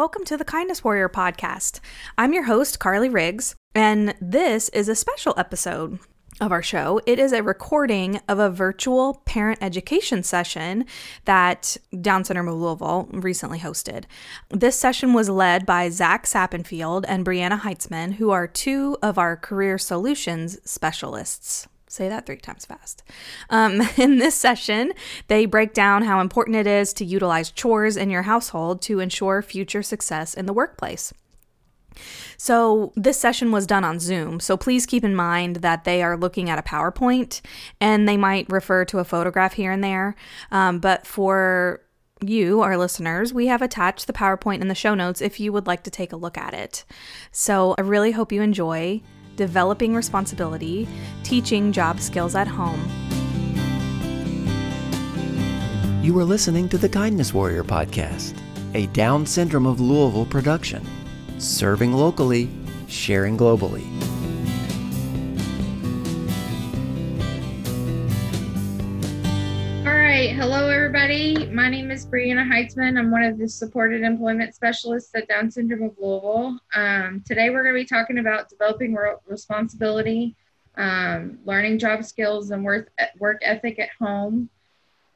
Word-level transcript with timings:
Welcome 0.00 0.24
to 0.24 0.38
the 0.38 0.46
Kindness 0.46 0.82
Warrior 0.82 1.10
podcast. 1.10 1.80
I'm 2.16 2.32
your 2.32 2.44
host, 2.44 2.78
Carly 2.78 3.10
Riggs, 3.10 3.54
and 3.74 4.14
this 4.18 4.70
is 4.70 4.88
a 4.88 4.94
special 4.94 5.34
episode 5.36 5.98
of 6.40 6.52
our 6.52 6.62
show. 6.62 7.02
It 7.04 7.18
is 7.18 7.34
a 7.34 7.42
recording 7.42 8.18
of 8.26 8.38
a 8.38 8.48
virtual 8.48 9.20
parent 9.26 9.58
education 9.60 10.22
session 10.22 10.86
that 11.26 11.76
Down 12.00 12.24
Syndrome 12.24 12.48
of 12.48 12.54
Louisville 12.54 13.10
recently 13.12 13.58
hosted. 13.58 14.04
This 14.48 14.74
session 14.74 15.12
was 15.12 15.28
led 15.28 15.66
by 15.66 15.90
Zach 15.90 16.24
Sappenfield 16.24 17.04
and 17.06 17.26
Brianna 17.26 17.60
Heitzman, 17.60 18.14
who 18.14 18.30
are 18.30 18.46
two 18.46 18.96
of 19.02 19.18
our 19.18 19.36
career 19.36 19.76
solutions 19.76 20.58
specialists. 20.64 21.68
Say 21.90 22.08
that 22.08 22.24
three 22.24 22.36
times 22.36 22.64
fast. 22.64 23.02
Um, 23.50 23.82
in 23.96 24.18
this 24.18 24.36
session, 24.36 24.92
they 25.26 25.44
break 25.44 25.74
down 25.74 26.04
how 26.04 26.20
important 26.20 26.56
it 26.56 26.66
is 26.68 26.92
to 26.94 27.04
utilize 27.04 27.50
chores 27.50 27.96
in 27.96 28.10
your 28.10 28.22
household 28.22 28.80
to 28.82 29.00
ensure 29.00 29.42
future 29.42 29.82
success 29.82 30.32
in 30.32 30.46
the 30.46 30.52
workplace. 30.52 31.12
So, 32.36 32.92
this 32.94 33.18
session 33.18 33.50
was 33.50 33.66
done 33.66 33.82
on 33.82 33.98
Zoom, 33.98 34.38
so 34.38 34.56
please 34.56 34.86
keep 34.86 35.02
in 35.02 35.16
mind 35.16 35.56
that 35.56 35.82
they 35.82 36.00
are 36.00 36.16
looking 36.16 36.48
at 36.48 36.60
a 36.60 36.62
PowerPoint 36.62 37.40
and 37.80 38.08
they 38.08 38.16
might 38.16 38.48
refer 38.48 38.84
to 38.84 39.00
a 39.00 39.04
photograph 39.04 39.54
here 39.54 39.72
and 39.72 39.82
there. 39.82 40.14
Um, 40.52 40.78
but 40.78 41.08
for 41.08 41.82
you, 42.24 42.60
our 42.60 42.76
listeners, 42.76 43.34
we 43.34 43.48
have 43.48 43.62
attached 43.62 44.06
the 44.06 44.12
PowerPoint 44.12 44.60
in 44.60 44.68
the 44.68 44.76
show 44.76 44.94
notes 44.94 45.20
if 45.20 45.40
you 45.40 45.52
would 45.52 45.66
like 45.66 45.82
to 45.82 45.90
take 45.90 46.12
a 46.12 46.16
look 46.16 46.38
at 46.38 46.54
it. 46.54 46.84
So, 47.32 47.74
I 47.76 47.80
really 47.80 48.12
hope 48.12 48.30
you 48.30 48.42
enjoy 48.42 49.02
developing 49.40 49.94
responsibility, 49.94 50.86
teaching 51.22 51.72
job 51.72 51.98
skills 51.98 52.34
at 52.34 52.46
home. 52.46 52.78
You 56.02 56.18
are 56.18 56.24
listening 56.24 56.68
to 56.68 56.76
the 56.76 56.90
Kindness 56.90 57.32
Warrior 57.32 57.64
Podcast, 57.64 58.34
a 58.74 58.84
Down 58.88 59.24
Syndrome 59.24 59.64
of 59.64 59.80
Louisville 59.80 60.26
production, 60.26 60.86
serving 61.38 61.94
locally, 61.94 62.50
sharing 62.86 63.38
globally. 63.38 63.86
Right. 70.20 70.36
Hello, 70.36 70.68
everybody. 70.68 71.46
My 71.46 71.70
name 71.70 71.90
is 71.90 72.04
Brianna 72.04 72.46
Heitzman. 72.46 72.98
I'm 72.98 73.10
one 73.10 73.22
of 73.22 73.38
the 73.38 73.48
supported 73.48 74.02
employment 74.02 74.54
specialists 74.54 75.14
at 75.14 75.26
Down 75.28 75.50
Syndrome 75.50 75.84
of 75.84 75.96
Louisville. 75.98 76.58
Um, 76.74 77.24
today, 77.26 77.48
we're 77.48 77.62
going 77.62 77.74
to 77.74 77.80
be 77.80 77.86
talking 77.86 78.18
about 78.18 78.50
developing 78.50 78.94
responsibility, 79.26 80.36
um, 80.76 81.38
learning 81.46 81.78
job 81.78 82.04
skills, 82.04 82.50
and 82.50 82.62
work, 82.62 82.92
work 83.18 83.40
ethic 83.40 83.78
at 83.78 83.88
home. 83.98 84.50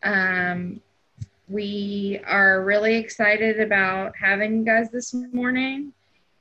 Um, 0.02 0.80
we 1.48 2.18
are 2.26 2.64
really 2.64 2.94
excited 2.94 3.60
about 3.60 4.16
having 4.16 4.56
you 4.56 4.64
guys 4.64 4.90
this 4.90 5.12
morning. 5.12 5.92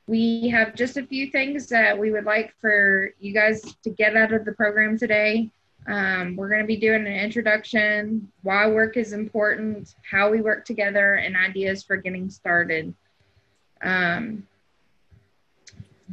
We 0.06 0.48
have 0.48 0.74
just 0.74 0.96
a 0.96 1.04
few 1.04 1.30
things 1.30 1.66
that 1.66 1.98
we 1.98 2.12
would 2.12 2.24
like 2.24 2.54
for 2.62 3.10
you 3.20 3.34
guys 3.34 3.60
to 3.82 3.90
get 3.90 4.16
out 4.16 4.32
of 4.32 4.46
the 4.46 4.52
program 4.52 4.96
today. 4.96 5.50
Um, 5.86 6.36
we're 6.36 6.48
going 6.48 6.62
to 6.62 6.66
be 6.66 6.76
doing 6.76 7.06
an 7.06 7.12
introduction, 7.12 8.30
why 8.42 8.66
work 8.68 8.96
is 8.96 9.12
important, 9.12 9.94
how 10.08 10.30
we 10.30 10.40
work 10.40 10.64
together, 10.64 11.14
and 11.14 11.36
ideas 11.36 11.82
for 11.82 11.96
getting 11.96 12.30
started. 12.30 12.94
Um, 13.82 14.46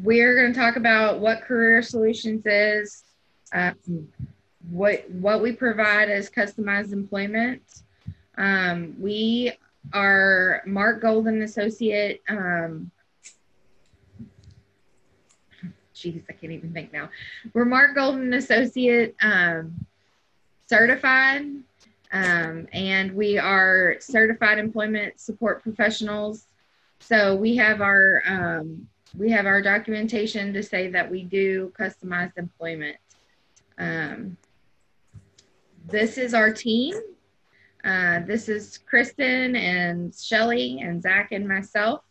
we're 0.02 0.36
going 0.36 0.54
to 0.54 0.60
talk 0.60 0.76
about 0.76 1.20
what 1.20 1.42
Career 1.42 1.82
Solutions 1.82 2.44
is, 2.46 3.04
um, 3.54 4.10
what 4.70 5.10
what 5.10 5.42
we 5.42 5.54
provide 5.54 6.10
as 6.10 6.30
customized 6.30 6.92
employment. 6.92 7.62
Um, 8.38 8.96
we 9.00 9.54
are 9.94 10.64
Marc 10.66 11.02
Gold 11.02 11.28
and 11.28 11.44
Associate 11.44 12.22
um, 12.30 12.92
Jeez, 16.02 16.24
I 16.30 16.34
can't 16.34 16.52
even 16.52 16.74
think 16.74 16.92
now. 16.92 17.10
We're 17.54 17.66
Marc 17.66 17.94
Gold 17.94 18.16
and 18.16 18.34
Associate 18.34 19.16
um, 19.22 19.86
certified, 20.68 21.46
um, 22.12 22.68
and 22.74 23.12
we 23.12 23.38
are 23.38 23.98
certified 24.00 24.58
employment 24.58 25.20
support 25.20 25.62
professionals. 25.62 26.48
So 27.00 27.36
we 27.36 27.56
have 27.58 27.82
our 27.82 28.24
um, 28.26 28.88
we 29.16 29.30
have 29.30 29.46
our 29.46 29.62
documentation 29.62 30.54
to 30.54 30.64
say 30.64 30.90
that 30.90 31.10
we 31.10 31.22
do 31.22 31.72
customized 31.80 32.38
employment. 32.38 32.98
Um, 33.78 34.38
this 35.88 36.18
is 36.18 36.34
our 36.34 36.52
team. 36.52 36.96
Uh, 37.84 38.22
this 38.22 38.50
is 38.50 38.80
Kristen 38.80 39.56
and 39.56 40.16
Shelly 40.16 40.80
and 40.82 41.00
Zach 41.02 41.32
and 41.32 41.48
myself. 41.48 42.02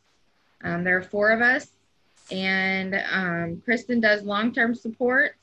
Um, 0.62 0.84
there 0.84 0.97
are 0.97 1.03
four 1.03 1.31
of 1.31 1.41
us 1.41 1.70
and 2.30 3.02
um, 3.10 3.62
Kristen 3.64 4.00
does 4.00 4.22
long-term 4.22 4.74
support. 4.74 5.36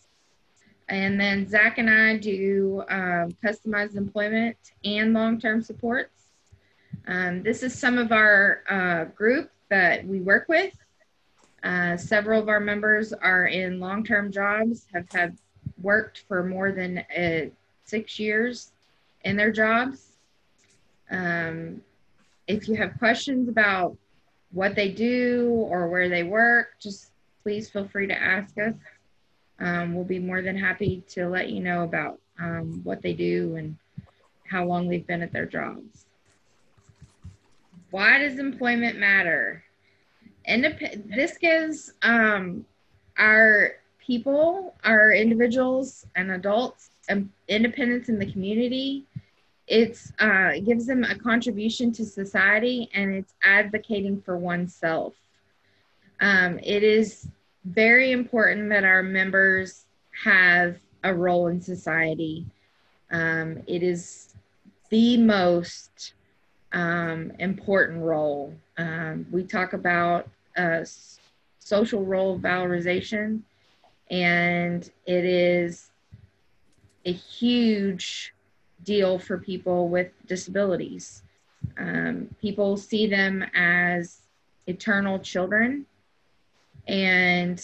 And 0.90 1.20
then 1.20 1.48
Zach 1.48 1.80
and 1.80 1.90
I 1.90 2.18
do 2.18 2.84
um, 2.90 3.36
customized 3.44 3.98
employment 3.98 4.58
and 4.86 5.14
long-term 5.14 5.62
supports. 5.62 6.32
Um, 7.08 7.44
this 7.44 7.64
is 7.64 7.78
some 7.78 7.98
of 7.98 8.12
our 8.12 8.64
uh, 8.70 9.06
group 9.06 9.52
that 9.70 10.06
we 10.06 10.22
work 10.22 10.48
with. 10.48 10.74
Uh, 11.64 11.98
several 11.98 12.42
of 12.42 12.48
our 12.48 12.60
members 12.60 13.12
are 13.12 13.48
in 13.48 13.80
long-term 13.80 14.32
jobs, 14.32 14.88
have 14.94 15.12
had 15.12 15.38
worked 15.82 16.24
for 16.28 16.44
more 16.44 16.72
than 16.72 17.00
uh, 17.00 17.50
six 17.84 18.20
years 18.20 18.72
in 19.26 19.36
their 19.36 19.52
jobs. 19.52 20.14
Um, 21.10 21.82
if 22.48 22.68
you 22.70 22.76
have 22.76 22.98
questions 22.98 23.50
about 23.50 23.98
what 24.52 24.76
they 24.76 24.90
do 24.90 25.52
or 25.70 25.88
where 25.88 26.10
they 26.10 26.24
work, 26.24 26.80
just 26.80 27.12
please 27.44 27.70
feel 27.70 27.88
free 27.88 28.08
to 28.08 28.22
ask 28.22 28.58
us. 28.58 28.74
Um, 29.60 29.96
we'll 29.96 30.06
be 30.06 30.20
more 30.20 30.42
than 30.42 30.58
happy 30.58 31.04
to 31.10 31.28
let 31.28 31.50
you 31.50 31.60
know 31.60 31.84
about 31.84 32.20
um, 32.40 32.82
what 32.84 33.02
they 33.02 33.14
do 33.14 33.56
and 33.56 33.76
how 34.50 34.66
long 34.66 34.88
they've 34.88 35.06
been 35.06 35.22
at 35.22 35.34
their 35.34 35.46
jobs. 35.46 36.06
Why 37.90 38.20
does 38.20 38.38
employment 38.38 39.00
matter? 39.00 39.64
Indep- 40.48 41.16
this 41.16 41.38
gives 41.38 41.94
um, 42.04 42.66
our 43.18 43.76
people, 44.00 44.76
our 44.84 45.12
individuals 45.12 46.06
and 46.16 46.32
adults, 46.32 46.92
um, 47.10 47.32
independence 47.48 48.10
in 48.10 48.20
the 48.20 48.32
community 48.32 49.07
it's 49.68 50.14
uh, 50.20 50.52
it 50.56 50.66
gives 50.66 50.86
them 50.86 51.04
a 51.04 51.16
contribution 51.16 51.92
to 51.94 52.06
society 52.06 52.90
and 52.94 53.14
it's 53.14 53.34
advocating 53.44 54.22
for 54.22 54.38
oneself. 54.38 55.14
Um, 56.22 56.60
it 56.64 56.84
is 56.84 57.28
very 57.66 58.12
important 58.12 58.70
that 58.70 58.86
our 58.86 59.04
members 59.04 59.86
have 60.24 60.78
a 61.04 61.14
role 61.14 61.48
in 61.48 61.62
society. 61.62 62.46
Um, 63.12 63.62
it 63.68 63.84
is 63.84 64.36
the 64.90 65.18
most 65.18 66.14
um, 66.72 67.32
important 67.40 68.02
role. 68.02 68.54
Um, 68.78 69.26
we 69.32 69.44
talk 69.44 69.74
about 69.74 70.30
uh, 70.56 70.86
social 71.60 72.04
role 72.04 72.40
valorization 72.40 73.42
and 74.10 74.90
it 75.06 75.26
is 75.26 75.92
a 77.06 77.12
huge 77.12 78.34
deal 78.84 79.20
for 79.20 79.38
people 79.38 79.90
with 79.90 80.12
disabilities. 80.28 81.24
Um, 81.78 82.30
people 82.42 82.78
see 82.78 83.08
them 83.08 83.44
as 83.54 84.22
eternal 84.68 85.20
children. 85.20 85.86
And 86.88 87.64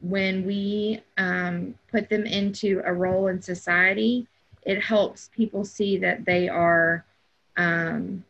when 0.00 0.46
we 0.46 1.02
um, 1.18 1.74
put 1.90 2.08
them 2.08 2.24
into 2.24 2.82
a 2.84 2.92
role 2.92 3.28
in 3.28 3.42
society, 3.42 4.26
it 4.62 4.82
helps 4.82 5.30
people 5.34 5.64
see 5.64 5.98
that 5.98 6.24
they 6.24 6.48
are 6.48 7.04
um, 7.56 8.24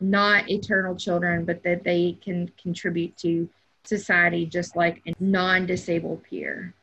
not 0.00 0.50
eternal 0.50 0.96
children, 0.96 1.44
but 1.44 1.62
that 1.62 1.84
they 1.84 2.16
can 2.22 2.50
contribute 2.60 3.16
to 3.18 3.48
society 3.84 4.46
just 4.46 4.76
like 4.76 5.02
a 5.06 5.14
non 5.20 5.66
disabled 5.66 6.22
peer. 6.24 6.74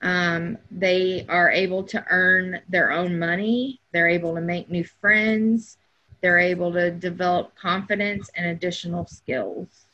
Um, 0.00 0.58
they 0.70 1.26
are 1.28 1.50
able 1.50 1.82
to 1.84 2.04
earn 2.10 2.60
their 2.68 2.92
own 2.92 3.18
money. 3.18 3.80
They're 3.92 4.08
able 4.08 4.34
to 4.34 4.40
make 4.40 4.70
new 4.70 4.84
friends. 4.84 5.76
They're 6.20 6.38
able 6.38 6.72
to 6.72 6.90
develop 6.90 7.54
confidence 7.56 8.30
and 8.36 8.46
additional 8.46 9.06
skills. 9.06 9.86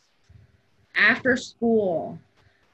After 0.95 1.37
school, 1.37 2.19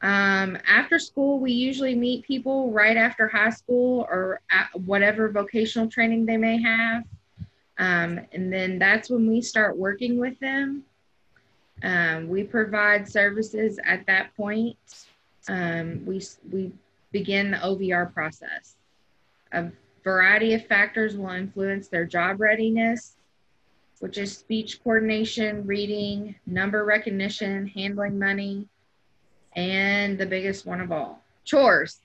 um, 0.03 0.59
after 0.67 0.99
school, 0.99 1.39
we 1.39 1.53
usually 1.53 1.95
meet 1.95 2.25
people 2.25 2.71
right 2.73 2.97
after 2.97 3.29
high 3.29 3.51
school 3.51 4.07
or 4.11 4.41
whatever 4.73 5.29
vocational 5.29 5.89
training 5.89 6.27
they 6.27 6.37
may 6.37 6.61
have. 6.61 7.05
Um, 7.79 8.21
and 8.33 8.53
then 8.53 8.79
that's 8.79 9.11
when 9.11 9.29
we 9.29 9.41
start 9.41 9.77
working 9.77 10.19
with 10.19 10.39
them. 10.41 10.85
Um, 11.83 12.29
we 12.29 12.45
provide 12.45 13.09
services 13.09 13.79
at 13.85 14.07
that 14.07 14.35
point. 14.37 14.77
Um, 15.49 16.05
we, 16.05 16.23
we 16.51 16.73
begin 17.13 17.51
the 17.51 17.59
OVR 17.59 18.13
process. 18.13 18.77
A 19.53 19.71
variety 20.05 20.55
of 20.55 20.67
factors 20.67 21.17
will 21.17 21.31
influence 21.31 21.89
their 21.89 22.05
job 22.05 22.41
readiness. 22.41 23.17
which 24.01 24.17
is 24.17 24.35
speech 24.35 24.83
coordination, 24.83 25.67
reading, 25.67 26.35
number 26.47 26.87
recognition, 26.87 27.67
handling 27.67 28.19
money, 28.19 28.67
and 29.57 30.17
the 30.17 30.25
biggest 30.25 30.65
one 30.65 30.81
of 30.81 30.91
all 30.91 31.23
chores. 31.45 32.01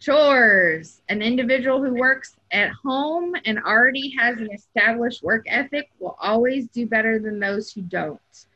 Chores. 0.00 1.02
An 1.10 1.20
individual 1.20 1.82
who 1.82 1.94
works 1.94 2.36
at 2.50 2.70
home 2.70 3.34
and 3.44 3.58
already 3.58 4.14
has 4.18 4.38
an 4.38 4.48
established 4.52 5.22
work 5.22 5.44
ethic 5.48 5.90
will 6.00 6.16
always 6.20 6.68
do 6.68 6.86
better 6.86 7.18
than 7.18 7.38
those 7.40 7.70
who 7.72 7.82
don't. 7.82 8.46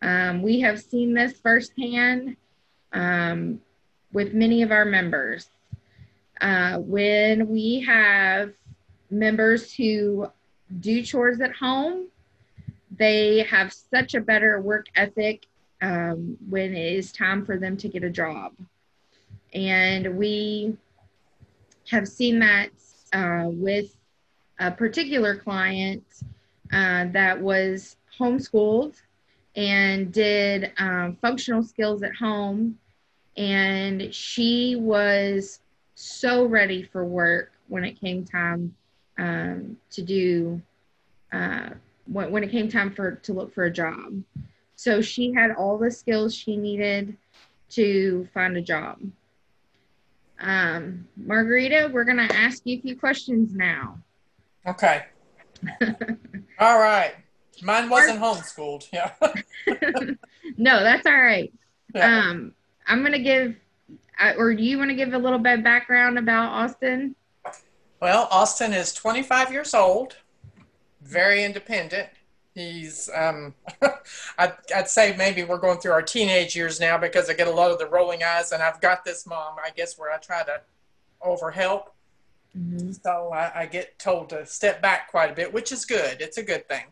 Um, 0.00 0.42
we 0.42 0.60
have 0.60 0.80
seen 0.80 1.12
this 1.12 1.38
firsthand 1.40 2.36
um, 2.92 3.60
with 4.12 4.34
many 4.34 4.62
of 4.62 4.70
our 4.70 4.84
members. 4.84 5.48
Uh, 6.40 6.78
when 6.78 7.48
we 7.48 7.80
have 7.80 8.52
members 9.10 9.72
who 9.72 10.26
do 10.80 11.02
chores 11.02 11.40
at 11.40 11.54
home, 11.54 12.08
they 12.96 13.44
have 13.44 13.72
such 13.72 14.14
a 14.14 14.20
better 14.20 14.60
work 14.60 14.86
ethic 14.96 15.46
um, 15.80 16.36
when 16.48 16.74
it 16.74 16.92
is 16.94 17.12
time 17.12 17.44
for 17.44 17.58
them 17.58 17.76
to 17.76 17.88
get 17.88 18.04
a 18.04 18.10
job. 18.10 18.52
And 19.54 20.16
we 20.16 20.76
have 21.90 22.08
seen 22.08 22.38
that 22.40 22.70
uh, 23.12 23.48
with 23.48 23.96
a 24.58 24.70
particular 24.70 25.36
client 25.36 26.04
uh, 26.72 27.06
that 27.12 27.40
was 27.40 27.96
homeschooled 28.18 28.94
and 29.56 30.12
did 30.12 30.72
um, 30.78 31.16
functional 31.20 31.62
skills 31.62 32.02
at 32.02 32.14
home. 32.14 32.78
And 33.36 34.14
she 34.14 34.76
was 34.76 35.60
so 35.94 36.44
ready 36.44 36.82
for 36.82 37.04
work 37.04 37.52
when 37.68 37.84
it 37.84 37.98
came 38.00 38.24
time 38.24 38.74
um, 39.18 39.76
to 39.90 40.02
do, 40.02 40.60
uh, 41.32 41.70
when, 42.06 42.30
when 42.30 42.44
it 42.44 42.50
came 42.50 42.68
time 42.68 42.92
for 42.92 43.12
to 43.12 43.32
look 43.32 43.54
for 43.54 43.64
a 43.64 43.70
job. 43.70 44.22
So 44.76 45.00
she 45.00 45.32
had 45.32 45.52
all 45.52 45.78
the 45.78 45.90
skills 45.90 46.34
she 46.34 46.56
needed 46.56 47.16
to 47.70 48.28
find 48.34 48.56
a 48.56 48.62
job. 48.62 48.98
Um, 50.40 51.06
Margarita, 51.16 51.90
we're 51.92 52.04
going 52.04 52.28
to 52.28 52.34
ask 52.34 52.62
you 52.64 52.78
a 52.78 52.80
few 52.80 52.98
questions 52.98 53.54
now. 53.54 53.98
Okay. 54.66 55.04
all 56.58 56.78
right. 56.78 57.14
Mine 57.62 57.88
wasn't 57.88 58.20
homeschooled. 58.20 58.88
Yeah. 58.92 59.12
no, 60.56 60.82
that's 60.82 61.06
all 61.06 61.20
right. 61.20 61.52
Yeah. 61.94 62.28
Um, 62.28 62.54
I'm 62.86 63.00
going 63.00 63.12
to 63.12 63.18
give, 63.18 63.56
or 64.36 64.54
do 64.54 64.62
you 64.62 64.78
want 64.78 64.90
to 64.90 64.94
give 64.94 65.14
a 65.14 65.18
little 65.18 65.38
bit 65.38 65.58
of 65.58 65.64
background 65.64 66.18
about 66.18 66.52
Austin? 66.52 67.14
Well, 68.00 68.28
Austin 68.30 68.72
is 68.72 68.92
25 68.92 69.52
years 69.52 69.74
old, 69.74 70.16
very 71.02 71.44
independent. 71.44 72.08
He's, 72.54 73.08
um, 73.14 73.54
I'd, 74.38 74.52
I'd 74.74 74.88
say 74.88 75.14
maybe 75.16 75.44
we're 75.44 75.58
going 75.58 75.78
through 75.78 75.92
our 75.92 76.02
teenage 76.02 76.54
years 76.54 76.80
now 76.80 76.98
because 76.98 77.30
I 77.30 77.34
get 77.34 77.46
a 77.46 77.52
lot 77.52 77.70
of 77.70 77.78
the 77.78 77.86
rolling 77.86 78.22
eyes, 78.22 78.52
and 78.52 78.62
I've 78.62 78.80
got 78.80 79.04
this 79.04 79.26
mom, 79.26 79.56
I 79.64 79.70
guess, 79.70 79.98
where 79.98 80.12
I 80.12 80.18
try 80.18 80.42
to 80.42 80.60
overhelp. 81.24 81.86
Mm-hmm. 82.56 82.92
So 82.92 83.30
I, 83.32 83.62
I 83.62 83.66
get 83.66 83.98
told 83.98 84.28
to 84.30 84.44
step 84.44 84.82
back 84.82 85.10
quite 85.10 85.30
a 85.30 85.34
bit, 85.34 85.52
which 85.52 85.72
is 85.72 85.84
good. 85.84 86.20
It's 86.20 86.38
a 86.38 86.42
good 86.42 86.68
thing. 86.68 86.84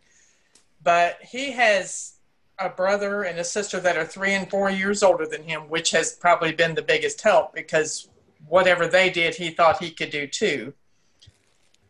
But 0.82 1.18
he 1.22 1.50
has 1.52 2.14
a 2.60 2.68
brother 2.68 3.22
and 3.22 3.38
a 3.38 3.44
sister 3.44 3.80
that 3.80 3.96
are 3.96 4.04
three 4.04 4.34
and 4.34 4.50
four 4.50 4.70
years 4.70 5.02
older 5.02 5.26
than 5.26 5.42
him, 5.42 5.62
which 5.62 5.90
has 5.92 6.12
probably 6.12 6.52
been 6.52 6.74
the 6.74 6.82
biggest 6.82 7.20
help 7.22 7.54
because 7.54 8.08
whatever 8.46 8.86
they 8.86 9.10
did, 9.10 9.34
he 9.34 9.50
thought 9.50 9.82
he 9.82 9.90
could 9.90 10.10
do 10.10 10.26
too. 10.26 10.72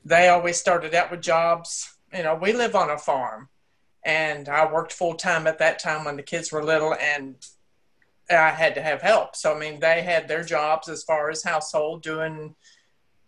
They 0.05 0.29
always 0.29 0.59
started 0.59 0.95
out 0.95 1.11
with 1.11 1.23
jobs. 1.23 1.95
You 2.15 2.23
know, 2.23 2.35
we 2.35 2.53
live 2.53 2.75
on 2.75 2.91
a 2.91 2.99
farm 2.99 3.49
and 4.05 4.49
I 4.49 4.71
worked 4.71 4.93
full 4.93 5.15
time 5.15 5.47
at 5.47 5.59
that 5.59 5.79
time 5.79 6.05
when 6.05 6.17
the 6.17 6.23
kids 6.23 6.51
were 6.51 6.63
little, 6.63 6.95
and 6.95 7.37
I 8.31 8.51
had 8.51 8.75
to 8.77 8.83
have 8.83 9.03
help. 9.03 9.37
So 9.37 9.55
I 9.55 9.59
mean, 9.59 9.81
they 9.81 10.03
had 10.03 10.29
their 10.29 10.45
jobs 10.45 10.89
as 10.89 11.05
far 11.05 11.31
as 11.31 11.43
household, 11.43 12.03
doing 12.03 12.55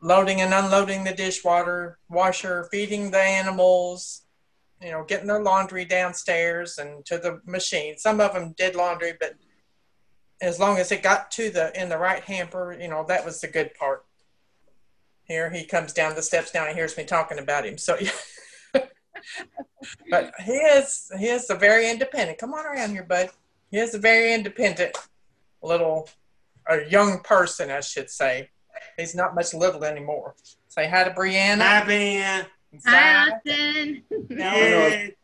loading 0.00 0.40
and 0.40 0.54
unloading 0.54 1.04
the 1.04 1.14
dishwater 1.14 1.98
washer, 2.08 2.68
feeding 2.70 3.10
the 3.10 3.20
animals, 3.20 4.21
you 4.82 4.90
know, 4.90 5.04
getting 5.04 5.26
their 5.26 5.42
laundry 5.42 5.84
downstairs 5.84 6.78
and 6.78 7.04
to 7.06 7.18
the 7.18 7.40
machine. 7.46 7.96
Some 7.96 8.20
of 8.20 8.34
them 8.34 8.54
did 8.56 8.74
laundry, 8.74 9.14
but 9.18 9.34
as 10.40 10.58
long 10.58 10.78
as 10.78 10.90
it 10.90 11.02
got 11.02 11.30
to 11.32 11.50
the 11.50 11.80
in 11.80 11.88
the 11.88 11.98
right 11.98 12.22
hamper, 12.22 12.76
you 12.78 12.88
know, 12.88 13.04
that 13.08 13.24
was 13.24 13.40
the 13.40 13.46
good 13.46 13.74
part. 13.74 14.04
Here 15.24 15.50
he 15.50 15.64
comes 15.64 15.92
down 15.92 16.14
the 16.14 16.22
steps 16.22 16.50
down 16.50 16.66
and 16.66 16.76
hears 16.76 16.96
me 16.96 17.04
talking 17.04 17.38
about 17.38 17.64
him. 17.64 17.78
So 17.78 17.96
but 20.10 20.32
he 20.44 20.52
is 20.52 21.10
he 21.18 21.26
is 21.26 21.48
a 21.48 21.54
very 21.54 21.88
independent. 21.88 22.38
Come 22.38 22.54
on 22.54 22.66
around 22.66 22.90
here, 22.90 23.04
bud. 23.04 23.30
He 23.70 23.78
is 23.78 23.94
a 23.94 23.98
very 23.98 24.34
independent 24.34 24.96
little 25.62 26.08
a 26.68 26.84
young 26.88 27.20
person, 27.20 27.70
I 27.70 27.80
should 27.80 28.10
say. 28.10 28.50
He's 28.96 29.14
not 29.14 29.34
much 29.34 29.54
little 29.54 29.84
anymore. 29.84 30.34
Say 30.68 30.88
hi 30.88 31.04
to 31.04 31.10
Brianna. 31.10 31.62
Hi, 31.62 31.84
Ben. 31.84 32.46
Hi, 32.86 33.30
Austin. 33.30 34.02
Hey. 34.28 35.14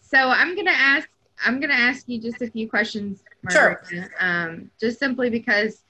so 0.00 0.18
I'm 0.18 0.56
gonna 0.56 0.70
ask 0.70 1.08
I'm 1.44 1.60
gonna 1.60 1.74
ask 1.74 2.08
you 2.08 2.20
just 2.20 2.42
a 2.42 2.50
few 2.50 2.68
questions, 2.68 3.22
Margaret. 3.42 3.86
Sure. 3.88 4.10
Um, 4.18 4.70
just 4.80 4.98
simply 4.98 5.30
because 5.30 5.84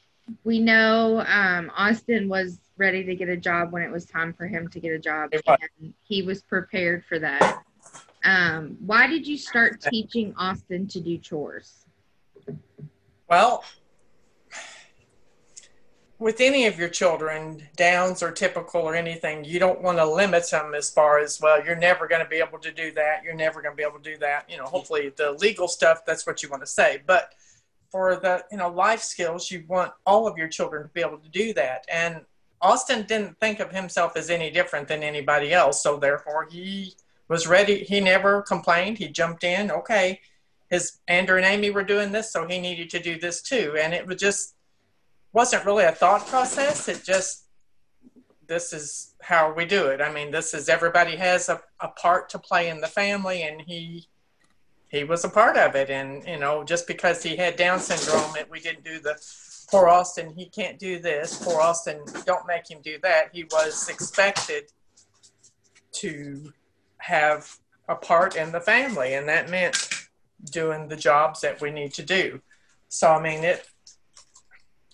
we 0.44 0.60
know 0.60 1.24
um, 1.26 1.70
Austin 1.76 2.28
was 2.28 2.58
ready 2.76 3.04
to 3.04 3.14
get 3.14 3.28
a 3.28 3.36
job 3.36 3.72
when 3.72 3.82
it 3.82 3.90
was 3.90 4.04
time 4.04 4.32
for 4.32 4.46
him 4.46 4.68
to 4.68 4.80
get 4.80 4.92
a 4.92 4.98
job, 4.98 5.30
and 5.32 5.94
he 6.02 6.22
was 6.22 6.42
prepared 6.42 7.04
for 7.04 7.18
that. 7.18 7.62
Um, 8.24 8.76
why 8.84 9.06
did 9.06 9.26
you 9.26 9.36
start 9.36 9.80
teaching 9.80 10.34
Austin 10.36 10.86
to 10.88 11.00
do 11.00 11.18
chores? 11.18 11.86
Well, 13.28 13.64
with 16.22 16.40
any 16.40 16.66
of 16.66 16.78
your 16.78 16.88
children, 16.88 17.60
downs 17.74 18.22
or 18.22 18.30
typical 18.30 18.82
or 18.82 18.94
anything, 18.94 19.44
you 19.44 19.58
don't 19.58 19.82
want 19.82 19.98
to 19.98 20.06
limit 20.06 20.48
them 20.48 20.72
as 20.72 20.88
far 20.88 21.18
as, 21.18 21.40
well, 21.40 21.64
you're 21.64 21.74
never 21.74 22.06
going 22.06 22.22
to 22.22 22.28
be 22.28 22.36
able 22.36 22.60
to 22.60 22.70
do 22.70 22.92
that. 22.92 23.24
You're 23.24 23.34
never 23.34 23.60
going 23.60 23.72
to 23.72 23.76
be 23.76 23.82
able 23.82 23.98
to 23.98 24.12
do 24.12 24.16
that. 24.18 24.48
You 24.48 24.56
know, 24.56 24.64
hopefully 24.64 25.12
the 25.16 25.32
legal 25.32 25.66
stuff, 25.66 26.06
that's 26.06 26.24
what 26.24 26.40
you 26.40 26.48
want 26.48 26.62
to 26.62 26.66
say. 26.66 27.02
But 27.04 27.34
for 27.90 28.14
the, 28.14 28.44
you 28.52 28.56
know, 28.56 28.70
life 28.70 29.00
skills, 29.00 29.50
you 29.50 29.64
want 29.66 29.92
all 30.06 30.28
of 30.28 30.38
your 30.38 30.46
children 30.46 30.84
to 30.84 30.88
be 30.90 31.00
able 31.00 31.18
to 31.18 31.28
do 31.28 31.52
that. 31.54 31.84
And 31.92 32.20
Austin 32.60 33.04
didn't 33.04 33.40
think 33.40 33.58
of 33.58 33.72
himself 33.72 34.16
as 34.16 34.30
any 34.30 34.48
different 34.48 34.86
than 34.86 35.02
anybody 35.02 35.52
else. 35.52 35.82
So 35.82 35.96
therefore, 35.96 36.46
he 36.48 36.94
was 37.26 37.48
ready. 37.48 37.82
He 37.82 37.98
never 37.98 38.42
complained. 38.42 38.98
He 38.98 39.08
jumped 39.08 39.42
in. 39.42 39.72
Okay, 39.72 40.20
his 40.70 41.00
Andrew 41.08 41.36
and 41.36 41.44
Amy 41.46 41.70
were 41.70 41.82
doing 41.82 42.12
this, 42.12 42.32
so 42.32 42.46
he 42.46 42.60
needed 42.60 42.90
to 42.90 43.00
do 43.00 43.18
this 43.18 43.42
too. 43.42 43.76
And 43.76 43.92
it 43.92 44.06
was 44.06 44.20
just 44.20 44.54
wasn't 45.32 45.64
really 45.64 45.84
a 45.84 45.92
thought 45.92 46.26
process. 46.26 46.88
It 46.88 47.02
just 47.04 47.44
this 48.46 48.72
is 48.72 49.14
how 49.22 49.52
we 49.52 49.64
do 49.64 49.86
it. 49.86 50.00
I 50.00 50.12
mean, 50.12 50.30
this 50.30 50.52
is 50.52 50.68
everybody 50.68 51.16
has 51.16 51.48
a, 51.48 51.60
a 51.80 51.88
part 51.88 52.28
to 52.30 52.38
play 52.38 52.68
in 52.68 52.80
the 52.80 52.86
family, 52.86 53.42
and 53.42 53.60
he 53.60 54.08
he 54.88 55.04
was 55.04 55.24
a 55.24 55.28
part 55.28 55.56
of 55.56 55.74
it. 55.74 55.90
And 55.90 56.26
you 56.26 56.38
know, 56.38 56.64
just 56.64 56.86
because 56.86 57.22
he 57.22 57.36
had 57.36 57.56
Down 57.56 57.80
syndrome, 57.80 58.36
it, 58.36 58.50
we 58.50 58.60
didn't 58.60 58.84
do 58.84 58.98
the 58.98 59.16
poor 59.72 59.88
Austin, 59.88 60.34
he 60.36 60.46
can't 60.46 60.78
do 60.78 60.98
this. 60.98 61.42
Poor 61.42 61.60
Austin, 61.60 61.98
don't 62.26 62.46
make 62.46 62.70
him 62.70 62.80
do 62.82 62.98
that. 63.02 63.30
He 63.32 63.44
was 63.44 63.88
expected 63.88 64.64
to 65.92 66.52
have 66.98 67.58
a 67.88 67.96
part 67.96 68.36
in 68.36 68.52
the 68.52 68.60
family, 68.60 69.14
and 69.14 69.26
that 69.28 69.48
meant 69.48 70.08
doing 70.50 70.88
the 70.88 70.96
jobs 70.96 71.40
that 71.40 71.60
we 71.62 71.70
need 71.70 71.94
to 71.94 72.02
do. 72.02 72.40
So, 72.88 73.10
I 73.12 73.22
mean, 73.22 73.42
it. 73.44 73.66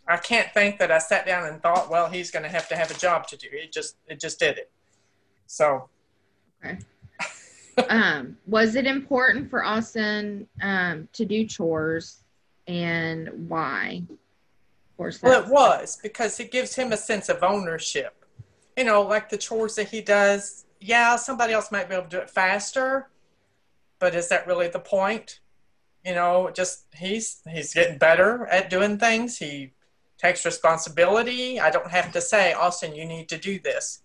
I 0.09 0.17
can't 0.17 0.53
think 0.55 0.79
that 0.79 0.91
I 0.91 0.99
sat 0.99 1.27
down 1.27 1.47
and 1.47 1.63
thought, 1.63 1.91
well, 1.91 2.09
he's 2.09 2.31
going 2.31 2.43
to 2.43 2.49
have 2.49 2.67
to 2.69 2.77
have 2.77 2.91
a 2.91 2.95
job 2.95 3.27
to 3.29 3.37
do. 3.37 3.49
It 3.53 3.73
just, 3.73 3.97
it 4.07 4.19
just 4.19 4.39
did 4.39 4.57
it. 4.57 4.71
So. 5.47 5.89
Okay. 6.65 6.79
um, 7.89 8.37
was 8.47 8.75
it 8.75 8.87
important 8.87 9.51
for 9.51 9.65
Austin 9.65 10.49
um, 10.63 11.09
to 11.13 11.25
do 11.25 11.47
chores, 11.47 12.25
and 12.67 13.49
why? 13.49 14.03
Of 14.11 14.97
course. 14.97 15.23
Well, 15.23 15.43
it 15.43 15.49
was 15.49 15.99
because 16.03 16.41
it 16.41 16.51
gives 16.51 16.75
him 16.75 16.93
a 16.93 16.97
sense 16.97 17.29
of 17.29 17.43
ownership. 17.43 18.25
You 18.77 18.85
know, 18.85 19.03
like 19.03 19.29
the 19.29 19.39
chores 19.39 19.75
that 19.77 19.89
he 19.89 20.01
does. 20.01 20.65
Yeah, 20.81 21.17
somebody 21.17 21.53
else 21.53 21.73
might 21.73 21.89
be 21.89 21.95
able 21.95 22.05
to 22.05 22.11
do 22.11 22.19
it 22.19 22.31
faster, 22.31 23.09
but 23.99 24.15
is 24.15 24.29
that 24.29 24.47
really 24.47 24.69
the 24.69 24.79
point? 24.79 25.41
You 26.05 26.15
know, 26.15 26.51
just 26.55 26.85
he's 26.95 27.41
he's 27.51 27.75
getting 27.75 27.99
better 27.99 28.47
at 28.47 28.71
doing 28.71 28.97
things. 28.99 29.39
He 29.39 29.73
takes 30.19 30.45
responsibility. 30.45 31.61
I 31.61 31.71
don't 31.71 31.91
have 31.91 32.13
to 32.13 32.21
say, 32.21 32.53
Austin, 32.53 32.95
you 32.95 33.05
need 33.05 33.29
to 33.29 33.39
do 33.39 33.59
this. 33.59 34.03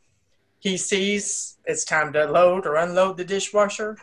He 0.60 0.78
sees 0.78 1.58
it's 1.66 1.84
time 1.84 2.14
to 2.14 2.26
load 2.26 2.66
or 2.66 2.76
unload 2.76 3.18
the 3.18 3.26
dishwasher. 3.26 3.98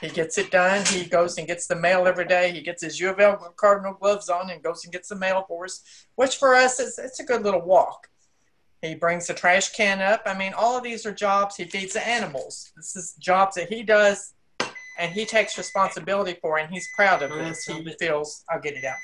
He 0.00 0.08
gets 0.08 0.38
it 0.38 0.52
done. 0.52 0.84
He 0.86 1.04
goes 1.04 1.38
and 1.38 1.46
gets 1.46 1.66
the 1.66 1.74
mail 1.74 2.06
every 2.06 2.26
day. 2.26 2.52
He 2.52 2.60
gets 2.60 2.82
his 2.82 3.00
U 3.00 3.10
of 3.10 3.18
L 3.18 3.52
Cardinal 3.56 3.94
gloves 3.94 4.28
on 4.28 4.50
and 4.50 4.62
goes 4.62 4.84
and 4.84 4.92
gets 4.92 5.08
the 5.08 5.16
mail 5.16 5.44
for 5.48 5.64
us, 5.64 5.82
which 6.14 6.36
for 6.36 6.54
us 6.54 6.78
is 6.78 6.98
it's 6.98 7.18
a 7.18 7.24
good 7.24 7.42
little 7.42 7.62
walk. 7.62 8.08
He 8.80 8.94
brings 8.94 9.26
the 9.26 9.34
trash 9.34 9.72
can 9.72 10.00
up. 10.00 10.22
I 10.24 10.38
mean, 10.38 10.52
all 10.52 10.76
of 10.76 10.84
these 10.84 11.04
are 11.04 11.12
jobs. 11.12 11.56
He 11.56 11.64
feeds 11.64 11.94
the 11.94 12.06
animals. 12.06 12.70
This 12.76 12.94
is 12.94 13.14
jobs 13.14 13.56
that 13.56 13.68
he 13.68 13.82
does 13.82 14.34
and 14.98 15.12
he 15.12 15.24
takes 15.24 15.58
responsibility 15.58 16.38
for 16.40 16.58
and 16.58 16.72
he's 16.72 16.88
proud 16.94 17.22
of 17.22 17.30
this. 17.30 17.64
He 17.64 17.84
feels 17.98 18.44
I'll 18.50 18.60
get 18.60 18.74
it 18.74 18.84
out. 18.84 18.96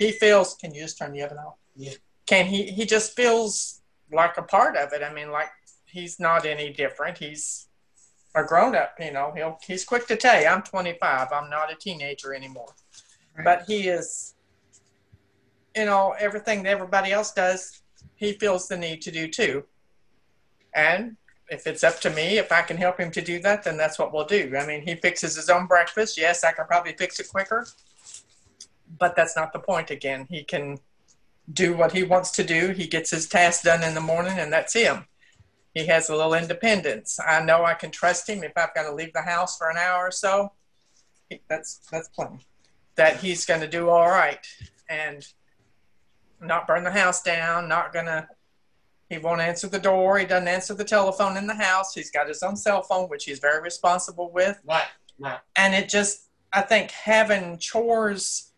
He 0.00 0.12
feels 0.12 0.54
can 0.54 0.74
you 0.74 0.82
just 0.82 0.98
turn 0.98 1.12
the 1.12 1.22
oven 1.22 1.38
off? 1.38 1.58
Yeah. 1.76 1.92
Can 2.26 2.46
he 2.46 2.64
he 2.64 2.84
just 2.86 3.14
feels 3.14 3.82
like 4.12 4.36
a 4.38 4.42
part 4.42 4.76
of 4.76 4.92
it. 4.92 5.02
I 5.02 5.12
mean, 5.12 5.30
like 5.30 5.50
he's 5.86 6.18
not 6.18 6.44
any 6.44 6.72
different. 6.72 7.18
He's 7.18 7.68
a 8.34 8.42
grown 8.42 8.74
up, 8.74 8.94
you 8.98 9.12
know. 9.12 9.32
He'll 9.36 9.58
he's 9.64 9.84
quick 9.84 10.06
to 10.08 10.16
tell 10.16 10.40
you, 10.40 10.48
I'm 10.48 10.62
twenty 10.62 10.96
five, 11.00 11.28
I'm 11.32 11.50
not 11.50 11.72
a 11.72 11.76
teenager 11.76 12.34
anymore. 12.34 12.72
Right. 13.36 13.44
But 13.44 13.64
he 13.68 13.88
is 13.88 14.34
you 15.76 15.84
know, 15.84 16.14
everything 16.18 16.62
that 16.62 16.70
everybody 16.70 17.12
else 17.12 17.32
does, 17.32 17.82
he 18.16 18.32
feels 18.32 18.68
the 18.68 18.76
need 18.76 19.02
to 19.02 19.10
do 19.10 19.28
too. 19.28 19.64
And 20.74 21.16
if 21.48 21.66
it's 21.66 21.84
up 21.84 22.00
to 22.00 22.10
me, 22.10 22.38
if 22.38 22.52
I 22.52 22.62
can 22.62 22.76
help 22.76 22.98
him 22.98 23.10
to 23.12 23.20
do 23.20 23.40
that, 23.40 23.64
then 23.64 23.76
that's 23.76 23.98
what 23.98 24.12
we'll 24.12 24.24
do. 24.24 24.56
I 24.56 24.66
mean, 24.66 24.82
he 24.82 24.94
fixes 24.94 25.36
his 25.36 25.50
own 25.50 25.66
breakfast. 25.66 26.18
Yes, 26.18 26.44
I 26.44 26.52
can 26.52 26.66
probably 26.66 26.92
fix 26.92 27.18
it 27.20 27.28
quicker, 27.28 27.66
but 28.98 29.14
that's 29.16 29.36
not 29.36 29.52
the 29.52 29.58
point 29.58 29.90
again. 29.90 30.26
He 30.28 30.42
can 30.44 30.78
do 31.52 31.76
what 31.76 31.92
he 31.92 32.02
wants 32.02 32.30
to 32.32 32.44
do. 32.44 32.68
He 32.70 32.86
gets 32.86 33.10
his 33.10 33.28
tasks 33.28 33.64
done 33.64 33.82
in 33.82 33.94
the 33.94 34.00
morning, 34.00 34.38
and 34.38 34.52
that's 34.52 34.72
him. 34.74 35.06
He 35.74 35.86
has 35.86 36.08
a 36.08 36.16
little 36.16 36.34
independence. 36.34 37.18
I 37.24 37.42
know 37.42 37.64
I 37.64 37.74
can 37.74 37.90
trust 37.90 38.28
him 38.28 38.42
if 38.42 38.52
I've 38.56 38.74
got 38.74 38.82
to 38.84 38.94
leave 38.94 39.12
the 39.12 39.22
house 39.22 39.56
for 39.56 39.70
an 39.70 39.76
hour 39.76 40.08
or 40.08 40.10
so. 40.10 40.52
That's 41.48 41.80
that's 41.90 42.08
plenty. 42.08 42.40
That 42.96 43.18
he's 43.18 43.46
going 43.46 43.60
to 43.60 43.68
do 43.68 43.88
all 43.88 44.08
right 44.08 44.44
and 44.88 45.26
not 46.40 46.66
burn 46.66 46.82
the 46.84 46.90
house 46.90 47.22
down. 47.22 47.68
Not 47.68 47.92
gonna. 47.92 48.28
He 49.08 49.18
won't 49.18 49.40
answer 49.40 49.68
the 49.68 49.78
door. 49.78 50.18
He 50.18 50.26
doesn't 50.26 50.48
answer 50.48 50.74
the 50.74 50.84
telephone 50.84 51.36
in 51.36 51.46
the 51.46 51.54
house. 51.54 51.94
He's 51.94 52.10
got 52.10 52.28
his 52.28 52.42
own 52.42 52.56
cell 52.56 52.82
phone, 52.82 53.08
which 53.08 53.24
he's 53.24 53.38
very 53.38 53.60
responsible 53.62 54.30
with 54.32 54.58
Right, 54.64 54.86
right. 55.18 55.38
and 55.56 55.74
it 55.74 55.88
just 55.88 56.28
i 56.52 56.60
think 56.60 56.90
having 56.90 57.58
chores 57.58 58.49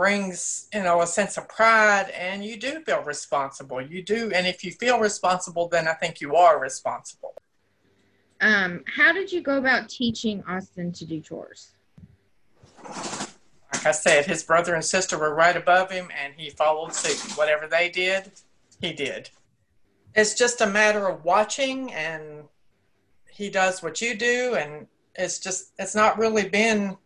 brings 0.00 0.66
you 0.72 0.82
know 0.82 1.02
a 1.02 1.06
sense 1.06 1.36
of 1.36 1.46
pride 1.46 2.08
and 2.16 2.42
you 2.42 2.56
do 2.56 2.80
feel 2.86 3.02
responsible. 3.02 3.82
You 3.82 4.02
do 4.02 4.32
and 4.34 4.46
if 4.46 4.64
you 4.64 4.72
feel 4.72 4.98
responsible 4.98 5.68
then 5.68 5.86
i 5.86 5.92
think 5.92 6.22
you 6.22 6.36
are 6.36 6.58
responsible. 6.58 7.34
Um, 8.40 8.82
how 8.86 9.12
did 9.12 9.30
you 9.30 9.42
go 9.42 9.58
about 9.58 9.90
teaching 9.90 10.42
Austin 10.48 10.90
to 10.92 11.04
do 11.04 11.20
chores? 11.20 11.72
like 12.82 13.84
i 13.84 13.90
said 13.90 14.24
his 14.24 14.42
brother 14.42 14.74
and 14.74 14.82
sister 14.82 15.18
were 15.18 15.34
right 15.34 15.54
above 15.54 15.90
him 15.90 16.08
and 16.18 16.32
he 16.34 16.48
followed 16.48 16.94
suit. 16.94 17.36
Whatever 17.36 17.66
they 17.66 17.90
did 17.90 18.32
he 18.80 18.94
did. 18.94 19.28
It's 20.14 20.32
just 20.32 20.62
a 20.62 20.66
matter 20.66 21.08
of 21.08 21.26
watching 21.26 21.92
and 21.92 22.44
he 23.30 23.50
does 23.50 23.82
what 23.82 24.00
you 24.00 24.14
do 24.14 24.54
and 24.54 24.86
it's 25.14 25.38
just 25.38 25.72
it's 25.78 25.94
not 25.94 26.18
really 26.18 26.48
been 26.48 26.96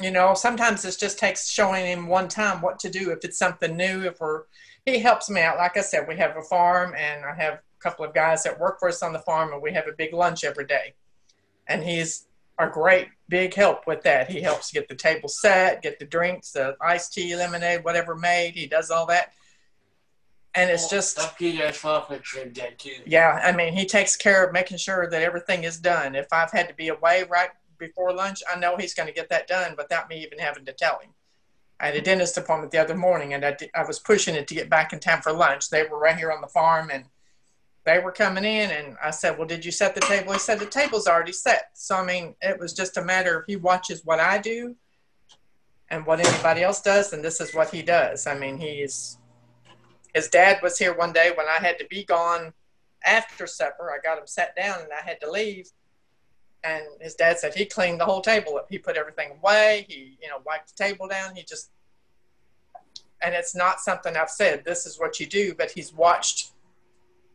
you 0.00 0.10
know 0.10 0.34
sometimes 0.34 0.84
it 0.84 0.96
just 0.98 1.18
takes 1.18 1.48
showing 1.48 1.84
him 1.86 2.06
one 2.06 2.28
time 2.28 2.60
what 2.60 2.78
to 2.78 2.90
do 2.90 3.10
if 3.10 3.24
it's 3.24 3.38
something 3.38 3.76
new 3.76 4.04
if 4.04 4.20
we're 4.20 4.44
he 4.84 4.98
helps 4.98 5.28
me 5.28 5.40
out. 5.40 5.58
Like 5.58 5.76
i 5.76 5.80
said 5.80 6.06
we 6.08 6.16
have 6.16 6.36
a 6.36 6.42
farm 6.42 6.94
and 6.96 7.24
i 7.24 7.34
have 7.34 7.54
a 7.54 7.60
couple 7.80 8.04
of 8.04 8.14
guys 8.14 8.42
that 8.44 8.58
work 8.58 8.78
for 8.78 8.88
us 8.88 9.02
on 9.02 9.12
the 9.12 9.18
farm 9.20 9.52
and 9.52 9.62
we 9.62 9.72
have 9.72 9.88
a 9.88 9.92
big 9.92 10.12
lunch 10.12 10.44
every 10.44 10.66
day. 10.66 10.94
And 11.66 11.82
he's 11.82 12.26
a 12.58 12.68
great 12.68 13.08
big 13.28 13.54
help 13.54 13.86
with 13.86 14.02
that. 14.02 14.30
He 14.30 14.40
helps 14.40 14.72
get 14.72 14.88
the 14.88 14.94
table 14.94 15.28
set 15.28 15.82
get 15.82 15.98
the 15.98 16.06
drinks 16.06 16.52
the 16.52 16.76
iced 16.80 17.12
tea 17.12 17.34
lemonade 17.36 17.84
whatever 17.84 18.14
made. 18.14 18.54
He 18.54 18.66
does 18.66 18.90
all 18.90 19.06
that. 19.06 19.32
And 20.54 20.70
it's 20.70 20.88
just 20.88 21.18
Up 21.20 21.36
here, 21.38 21.64
that's 21.66 21.78
fucking 21.78 22.20
trim 22.20 22.52
that 22.54 22.78
too. 22.78 22.96
yeah, 23.06 23.40
I 23.44 23.52
mean, 23.52 23.74
he 23.74 23.84
takes 23.84 24.16
care 24.16 24.44
of 24.44 24.52
making 24.52 24.78
sure 24.78 25.08
that 25.08 25.22
everything 25.22 25.64
is 25.64 25.78
done. 25.78 26.14
If 26.14 26.32
I've 26.32 26.50
had 26.50 26.68
to 26.68 26.74
be 26.74 26.88
away 26.88 27.24
right 27.30 27.50
before 27.78 28.12
lunch, 28.12 28.42
I 28.52 28.58
know 28.58 28.76
he's 28.76 28.94
going 28.94 29.08
to 29.08 29.14
get 29.14 29.28
that 29.30 29.46
done 29.46 29.74
without 29.76 30.08
me 30.08 30.22
even 30.22 30.38
having 30.38 30.64
to 30.66 30.72
tell 30.72 30.98
him. 31.00 31.10
I 31.80 31.86
had 31.86 31.96
a 31.96 32.00
dentist 32.00 32.36
appointment 32.36 32.72
the 32.72 32.78
other 32.78 32.96
morning, 32.96 33.34
and 33.34 33.44
I, 33.44 33.56
I 33.74 33.84
was 33.84 34.00
pushing 34.00 34.34
it 34.34 34.48
to 34.48 34.54
get 34.54 34.68
back 34.68 34.92
in 34.92 34.98
time 34.98 35.22
for 35.22 35.32
lunch. 35.32 35.70
They 35.70 35.84
were 35.84 35.98
right 35.98 36.16
here 36.16 36.32
on 36.32 36.40
the 36.40 36.48
farm, 36.48 36.90
and 36.90 37.04
they 37.84 38.00
were 38.00 38.10
coming 38.10 38.44
in, 38.44 38.70
and 38.70 38.96
I 39.02 39.10
said, 39.10 39.38
"Well, 39.38 39.46
did 39.46 39.64
you 39.64 39.70
set 39.70 39.94
the 39.94 40.00
table?" 40.00 40.32
He 40.32 40.40
said, 40.40 40.58
"The 40.58 40.66
table's 40.66 41.06
already 41.06 41.32
set." 41.32 41.70
So 41.74 41.96
I 41.96 42.04
mean, 42.04 42.34
it 42.42 42.58
was 42.58 42.72
just 42.72 42.96
a 42.96 43.04
matter 43.04 43.38
of 43.38 43.44
he 43.46 43.56
watches 43.56 44.04
what 44.04 44.18
I 44.18 44.38
do, 44.38 44.74
and 45.88 46.04
what 46.04 46.20
anybody 46.20 46.62
else 46.62 46.82
does, 46.82 47.12
and 47.12 47.24
this 47.24 47.40
is 47.40 47.54
what 47.54 47.70
he 47.70 47.82
does. 47.82 48.26
I 48.26 48.36
mean, 48.36 48.58
he's 48.58 49.18
his 50.14 50.28
dad 50.28 50.58
was 50.62 50.78
here 50.78 50.96
one 50.96 51.12
day 51.12 51.32
when 51.36 51.46
I 51.46 51.64
had 51.64 51.78
to 51.78 51.86
be 51.88 52.04
gone 52.04 52.52
after 53.04 53.46
supper. 53.46 53.92
I 53.92 53.98
got 54.02 54.18
him 54.18 54.26
sat 54.26 54.56
down 54.56 54.80
and 54.80 54.92
I 54.92 55.02
had 55.08 55.20
to 55.20 55.30
leave. 55.30 55.70
And 56.68 56.84
his 57.00 57.14
dad 57.14 57.38
said 57.38 57.54
he 57.54 57.64
cleaned 57.64 58.00
the 58.00 58.04
whole 58.04 58.20
table 58.20 58.56
up. 58.56 58.66
He 58.68 58.78
put 58.78 58.96
everything 58.96 59.38
away. 59.40 59.86
He, 59.88 60.18
you 60.20 60.28
know, 60.28 60.38
wiped 60.44 60.76
the 60.76 60.84
table 60.84 61.08
down. 61.08 61.34
He 61.34 61.42
just, 61.42 61.70
and 63.22 63.34
it's 63.34 63.54
not 63.54 63.80
something 63.80 64.16
I've 64.16 64.30
said, 64.30 64.64
this 64.64 64.86
is 64.86 64.98
what 64.98 65.18
you 65.18 65.26
do, 65.26 65.54
but 65.56 65.70
he's 65.70 65.92
watched 65.92 66.52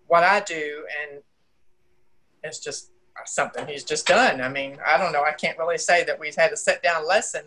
what 0.08 0.24
I 0.24 0.42
do 0.42 0.86
and 1.02 1.22
it's 2.44 2.60
just 2.60 2.92
something 3.26 3.68
he's 3.68 3.84
just 3.84 4.06
done. 4.06 4.42
I 4.42 4.50
mean, 4.50 4.78
I 4.86 4.98
don't 4.98 5.14
know. 5.14 5.24
I 5.24 5.32
can't 5.32 5.58
really 5.58 5.78
say 5.78 6.04
that 6.04 6.20
we've 6.20 6.36
had 6.36 6.52
a 6.52 6.58
sit 6.58 6.84
down 6.84 7.08
lesson. 7.08 7.46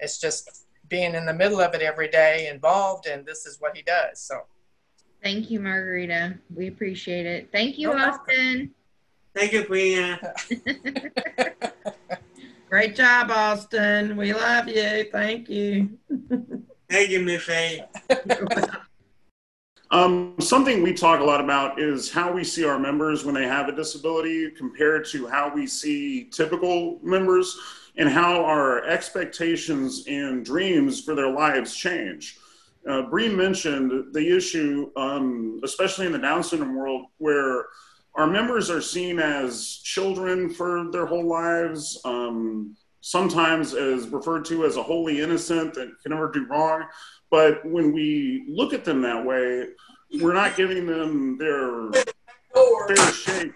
It's 0.00 0.18
just 0.18 0.66
being 0.88 1.14
in 1.14 1.26
the 1.26 1.34
middle 1.34 1.60
of 1.60 1.74
it 1.74 1.82
every 1.82 2.08
day, 2.08 2.48
involved, 2.48 3.06
and 3.06 3.26
this 3.26 3.46
is 3.46 3.60
what 3.60 3.76
he 3.76 3.82
does. 3.82 4.20
So, 4.20 4.42
Thank 5.22 5.50
you, 5.50 5.60
Margarita. 5.60 6.34
We 6.54 6.68
appreciate 6.68 7.26
it. 7.26 7.48
Thank 7.50 7.78
you, 7.78 7.90
problem. 7.90 8.10
Austin. 8.10 8.74
Thank 9.36 9.52
you, 9.52 9.64
Queen. 9.64 10.18
Great 12.70 12.96
job, 12.96 13.30
Austin. 13.30 14.16
We 14.16 14.32
love 14.32 14.66
you. 14.66 15.04
Thank 15.12 15.50
you. 15.50 15.98
Thank 16.88 17.10
you, 17.10 17.20
Miss 17.20 17.46
Um, 19.90 20.34
something 20.40 20.82
we 20.82 20.94
talk 20.94 21.20
a 21.20 21.24
lot 21.24 21.40
about 21.40 21.78
is 21.78 22.10
how 22.10 22.32
we 22.32 22.42
see 22.42 22.64
our 22.64 22.78
members 22.78 23.24
when 23.24 23.34
they 23.34 23.46
have 23.46 23.68
a 23.68 23.72
disability 23.72 24.50
compared 24.50 25.06
to 25.08 25.28
how 25.28 25.54
we 25.54 25.66
see 25.66 26.24
typical 26.24 26.98
members 27.02 27.56
and 27.96 28.08
how 28.08 28.42
our 28.42 28.84
expectations 28.86 30.04
and 30.08 30.44
dreams 30.44 31.02
for 31.02 31.14
their 31.14 31.30
lives 31.30 31.76
change. 31.76 32.38
Uh, 32.88 33.02
Bree 33.02 33.28
mentioned 33.28 34.12
the 34.12 34.36
issue, 34.36 34.90
um, 34.96 35.60
especially 35.62 36.06
in 36.06 36.12
the 36.12 36.18
Down 36.18 36.42
syndrome 36.42 36.74
world, 36.74 37.06
where 37.18 37.66
our 38.16 38.26
members 38.26 38.70
are 38.70 38.80
seen 38.80 39.18
as 39.18 39.80
children 39.84 40.48
for 40.48 40.90
their 40.90 41.06
whole 41.06 41.26
lives, 41.26 42.00
um, 42.04 42.74
sometimes 43.02 43.74
as 43.74 44.08
referred 44.08 44.44
to 44.46 44.64
as 44.64 44.76
a 44.76 44.82
wholly 44.82 45.20
innocent 45.20 45.74
that 45.74 45.90
can 46.02 46.12
never 46.12 46.30
do 46.32 46.46
wrong. 46.46 46.84
But 47.30 47.64
when 47.64 47.92
we 47.92 48.46
look 48.48 48.72
at 48.72 48.84
them 48.84 49.02
that 49.02 49.24
way, 49.24 49.68
we're 50.20 50.32
not 50.32 50.56
giving 50.56 50.86
them 50.86 51.36
their 51.36 51.90
fair 52.88 53.12
shake. 53.12 53.54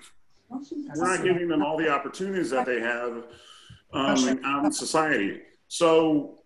We're 0.50 1.16
not 1.16 1.24
giving 1.24 1.48
them 1.48 1.62
all 1.62 1.78
the 1.78 1.88
opportunities 1.88 2.50
that 2.50 2.66
they 2.66 2.80
have 2.80 3.26
um, 3.92 4.40
out 4.44 4.64
in 4.64 4.72
society. 4.72 5.40
So 5.68 6.40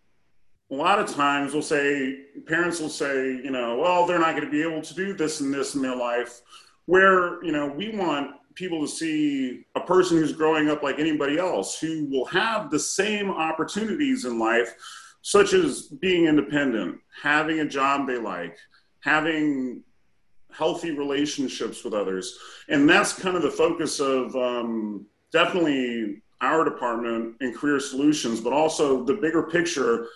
a 0.71 0.75
lot 0.75 0.99
of 0.99 1.13
times 1.13 1.53
we'll 1.53 1.63
say, 1.63 2.27
parents 2.47 2.81
will 2.81 2.91
say, 2.91 3.37
you 3.37 3.51
know, 3.51 3.79
well, 3.79 4.07
they're 4.07 4.19
not 4.19 4.37
going 4.37 4.45
to 4.45 4.51
be 4.51 4.63
able 4.63 4.83
to 4.83 4.95
do 4.95 5.15
this 5.15 5.41
and 5.41 5.53
this 5.53 5.75
in 5.75 5.83
their 5.83 5.97
life. 5.97 6.43
Where, 6.87 7.43
you 7.45 7.53
know, 7.53 7.67
we 7.67 7.97
want 7.97 8.33
people 8.55 8.81
to 8.81 8.89
see 8.89 9.65
a 9.75 9.81
person 9.81 10.17
who's 10.17 10.33
growing 10.33 10.69
up 10.69 10.83
like 10.83 10.99
anybody 10.99 11.39
else 11.39 11.79
who 11.79 12.07
will 12.07 12.27
have 12.27 12.71
the 12.71 12.79
same 12.79 13.31
opportunities 13.31 14.25
in 14.25 14.39
life 14.39 14.75
such 15.23 15.55
as 15.55 15.83
being 15.83 16.27
independent, 16.27 16.99
having 17.23 17.61
a 17.61 17.67
job 17.67 18.07
they 18.07 18.19
like, 18.19 18.59
having 19.01 19.83
healthy 20.53 20.93
relationships 20.93 21.83
with 21.83 21.95
others. 21.95 22.39
And 22.69 22.89
that's 22.89 23.13
kind 23.13 23.37
of 23.37 23.43
the 23.43 23.51
focus 23.51 24.01
of 24.01 24.37
um, 24.37 25.07
definitely 25.33 26.23
our 26.41 26.65
department 26.65 27.37
in 27.41 27.55
career 27.55 27.81
solutions, 27.81 28.41
but 28.41 28.53
also 28.53 29.03
the 29.05 29.15
bigger 29.15 29.45
picture 29.45 30.09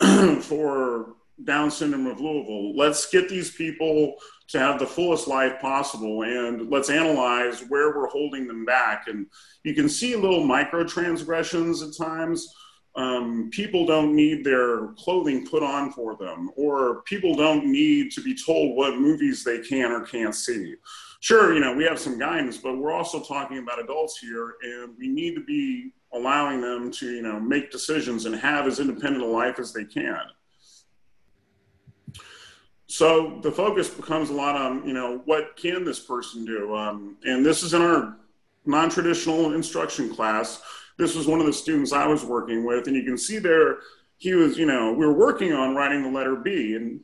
for 0.40 1.14
Down 1.44 1.70
syndrome 1.70 2.06
of 2.06 2.20
Louisville. 2.20 2.76
Let's 2.76 3.10
get 3.10 3.28
these 3.28 3.52
people 3.52 4.16
to 4.52 4.58
have 4.58 4.78
the 4.78 4.86
fullest 4.86 5.26
life 5.26 5.60
possible 5.60 6.22
and 6.22 6.70
let's 6.70 6.90
analyze 6.90 7.64
where 7.68 7.96
we're 7.96 8.08
holding 8.08 8.46
them 8.46 8.64
back. 8.64 9.08
And 9.08 9.26
you 9.64 9.74
can 9.74 9.88
see 9.88 10.14
little 10.14 10.44
micro 10.44 10.84
transgressions 10.84 11.82
at 11.82 11.96
times 11.96 12.54
um, 12.94 13.48
people 13.50 13.86
don't 13.86 14.14
need 14.14 14.44
their 14.44 14.88
clothing 14.98 15.46
put 15.46 15.62
on 15.62 15.92
for 15.92 16.16
them, 16.16 16.50
or 16.56 17.02
people 17.02 17.34
don't 17.34 17.64
need 17.64 18.12
to 18.12 18.20
be 18.20 18.36
told 18.36 18.76
what 18.76 18.98
movies 18.98 19.42
they 19.42 19.60
can 19.60 19.90
or 19.90 20.02
can't 20.02 20.34
see. 20.34 20.74
Sure, 21.20 21.54
you 21.54 21.60
know, 21.60 21.74
we 21.74 21.84
have 21.84 21.98
some 21.98 22.18
guidance, 22.18 22.58
but 22.58 22.76
we're 22.76 22.92
also 22.92 23.20
talking 23.20 23.58
about 23.58 23.82
adults 23.82 24.18
here, 24.18 24.56
and 24.62 24.94
we 24.98 25.08
need 25.08 25.34
to 25.34 25.44
be 25.44 25.92
allowing 26.12 26.60
them 26.60 26.90
to, 26.90 27.10
you 27.10 27.22
know, 27.22 27.40
make 27.40 27.70
decisions 27.70 28.26
and 28.26 28.34
have 28.34 28.66
as 28.66 28.80
independent 28.80 29.24
a 29.24 29.26
life 29.26 29.58
as 29.58 29.72
they 29.72 29.84
can. 29.84 30.20
So 32.92 33.38
the 33.40 33.50
focus 33.50 33.88
becomes 33.88 34.28
a 34.28 34.34
lot 34.34 34.54
on, 34.54 34.86
you 34.86 34.92
know, 34.92 35.22
what 35.24 35.56
can 35.56 35.82
this 35.82 35.98
person 35.98 36.44
do? 36.44 36.76
Um, 36.76 37.16
and 37.24 37.42
this 37.42 37.62
is 37.62 37.72
in 37.72 37.80
our 37.80 38.18
non-traditional 38.66 39.54
instruction 39.54 40.14
class. 40.14 40.60
This 40.98 41.14
was 41.14 41.26
one 41.26 41.40
of 41.40 41.46
the 41.46 41.54
students 41.54 41.94
I 41.94 42.06
was 42.06 42.22
working 42.22 42.66
with, 42.66 42.88
and 42.88 42.94
you 42.94 43.02
can 43.02 43.16
see 43.16 43.38
there 43.38 43.78
he 44.18 44.34
was, 44.34 44.58
you 44.58 44.66
know, 44.66 44.92
we 44.92 45.06
were 45.06 45.14
working 45.14 45.54
on 45.54 45.74
writing 45.74 46.02
the 46.02 46.10
letter 46.10 46.36
B, 46.36 46.74
and 46.74 47.00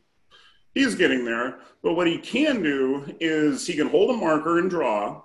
he's 0.75 0.95
getting 0.95 1.25
there. 1.25 1.61
But 1.83 1.95
what 1.95 2.07
he 2.07 2.19
can 2.19 2.63
do 2.63 3.17
is 3.19 3.67
he 3.67 3.73
can 3.73 3.89
hold 3.89 4.11
a 4.11 4.19
marker 4.19 4.59
and 4.59 4.69
draw, 4.69 5.23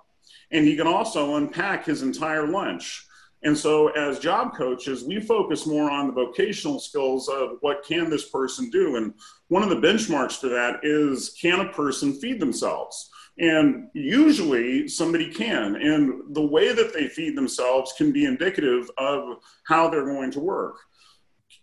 and 0.50 0.64
he 0.64 0.76
can 0.76 0.86
also 0.86 1.36
unpack 1.36 1.84
his 1.84 2.00
entire 2.00 2.46
lunch. 2.46 3.06
And 3.44 3.56
so, 3.56 3.88
as 3.88 4.18
job 4.18 4.56
coaches, 4.56 5.04
we 5.04 5.20
focus 5.20 5.66
more 5.66 5.90
on 5.90 6.06
the 6.06 6.14
vocational 6.14 6.80
skills 6.80 7.28
of 7.28 7.58
what 7.60 7.84
can 7.84 8.08
this 8.08 8.30
person 8.30 8.70
do. 8.70 8.96
And 8.96 9.12
one 9.48 9.62
of 9.62 9.68
the 9.68 9.86
benchmarks 9.86 10.40
for 10.40 10.48
that 10.48 10.80
is 10.82 11.36
can 11.40 11.60
a 11.60 11.72
person 11.72 12.14
feed 12.14 12.40
themselves? 12.40 13.10
And 13.38 13.88
usually 13.92 14.88
somebody 14.88 15.30
can. 15.30 15.76
And 15.76 16.34
the 16.34 16.46
way 16.46 16.72
that 16.72 16.94
they 16.94 17.08
feed 17.08 17.36
themselves 17.36 17.92
can 17.98 18.12
be 18.12 18.24
indicative 18.24 18.90
of 18.96 19.38
how 19.66 19.90
they're 19.90 20.06
going 20.06 20.30
to 20.32 20.40
work. 20.40 20.76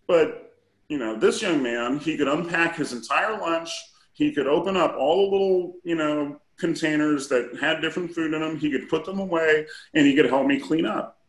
But, 0.07 0.53
you 0.87 0.99
know, 0.99 1.17
this 1.17 1.41
young 1.41 1.63
man, 1.63 1.97
he 1.97 2.15
could 2.15 2.27
unpack 2.27 2.75
his 2.75 2.93
entire 2.93 3.39
lunch, 3.39 3.71
he 4.13 4.31
could 4.31 4.47
open 4.47 4.77
up 4.77 4.95
all 4.99 5.15
the 5.15 5.31
little, 5.31 5.75
you 5.83 5.95
know, 5.95 6.39
containers 6.57 7.27
that 7.29 7.57
had 7.59 7.81
different 7.81 8.13
food 8.13 8.35
in 8.35 8.41
them, 8.41 8.59
he 8.59 8.69
could 8.69 8.87
put 8.87 9.03
them 9.03 9.19
away, 9.19 9.65
and 9.95 10.05
he 10.05 10.15
could 10.15 10.25
help 10.25 10.45
me 10.45 10.59
clean 10.59 10.85
up. 10.85 11.20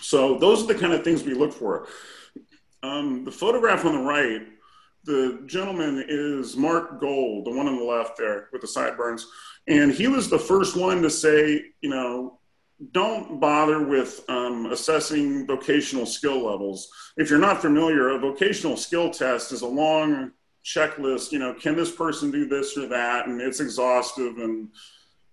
So 0.00 0.38
those 0.38 0.62
are 0.62 0.66
the 0.66 0.78
kind 0.78 0.92
of 0.92 1.04
things 1.04 1.24
we 1.24 1.34
look 1.34 1.52
for. 1.52 1.88
Um, 2.82 3.24
the 3.24 3.32
photograph 3.32 3.84
on 3.84 3.92
the 3.92 4.02
right, 4.02 4.42
the 5.04 5.42
gentleman 5.46 6.04
is 6.08 6.56
Marc 6.56 7.00
Gold, 7.00 7.46
the 7.46 7.50
one 7.50 7.66
on 7.66 7.76
the 7.76 7.84
left 7.84 8.16
there 8.16 8.48
with 8.52 8.60
the 8.60 8.68
sideburns. 8.68 9.26
And 9.66 9.92
he 9.92 10.06
was 10.06 10.30
the 10.30 10.38
first 10.38 10.76
one 10.76 11.02
to 11.02 11.10
say, 11.10 11.62
you 11.80 11.90
know, 11.90 12.38
don't 12.92 13.40
bother 13.40 13.82
with 13.82 14.24
um, 14.28 14.66
assessing 14.66 15.46
vocational 15.46 16.06
skill 16.06 16.44
levels. 16.46 16.88
If 17.16 17.28
you're 17.28 17.38
not 17.38 17.60
familiar, 17.60 18.10
a 18.10 18.18
vocational 18.18 18.76
skill 18.76 19.10
test 19.10 19.50
is 19.52 19.62
a 19.62 19.66
long 19.66 20.32
checklist. 20.64 21.32
You 21.32 21.40
know, 21.40 21.54
can 21.54 21.74
this 21.74 21.90
person 21.90 22.30
do 22.30 22.46
this 22.46 22.76
or 22.76 22.86
that? 22.88 23.26
And 23.26 23.40
it's 23.40 23.60
exhaustive 23.60 24.38
and 24.38 24.68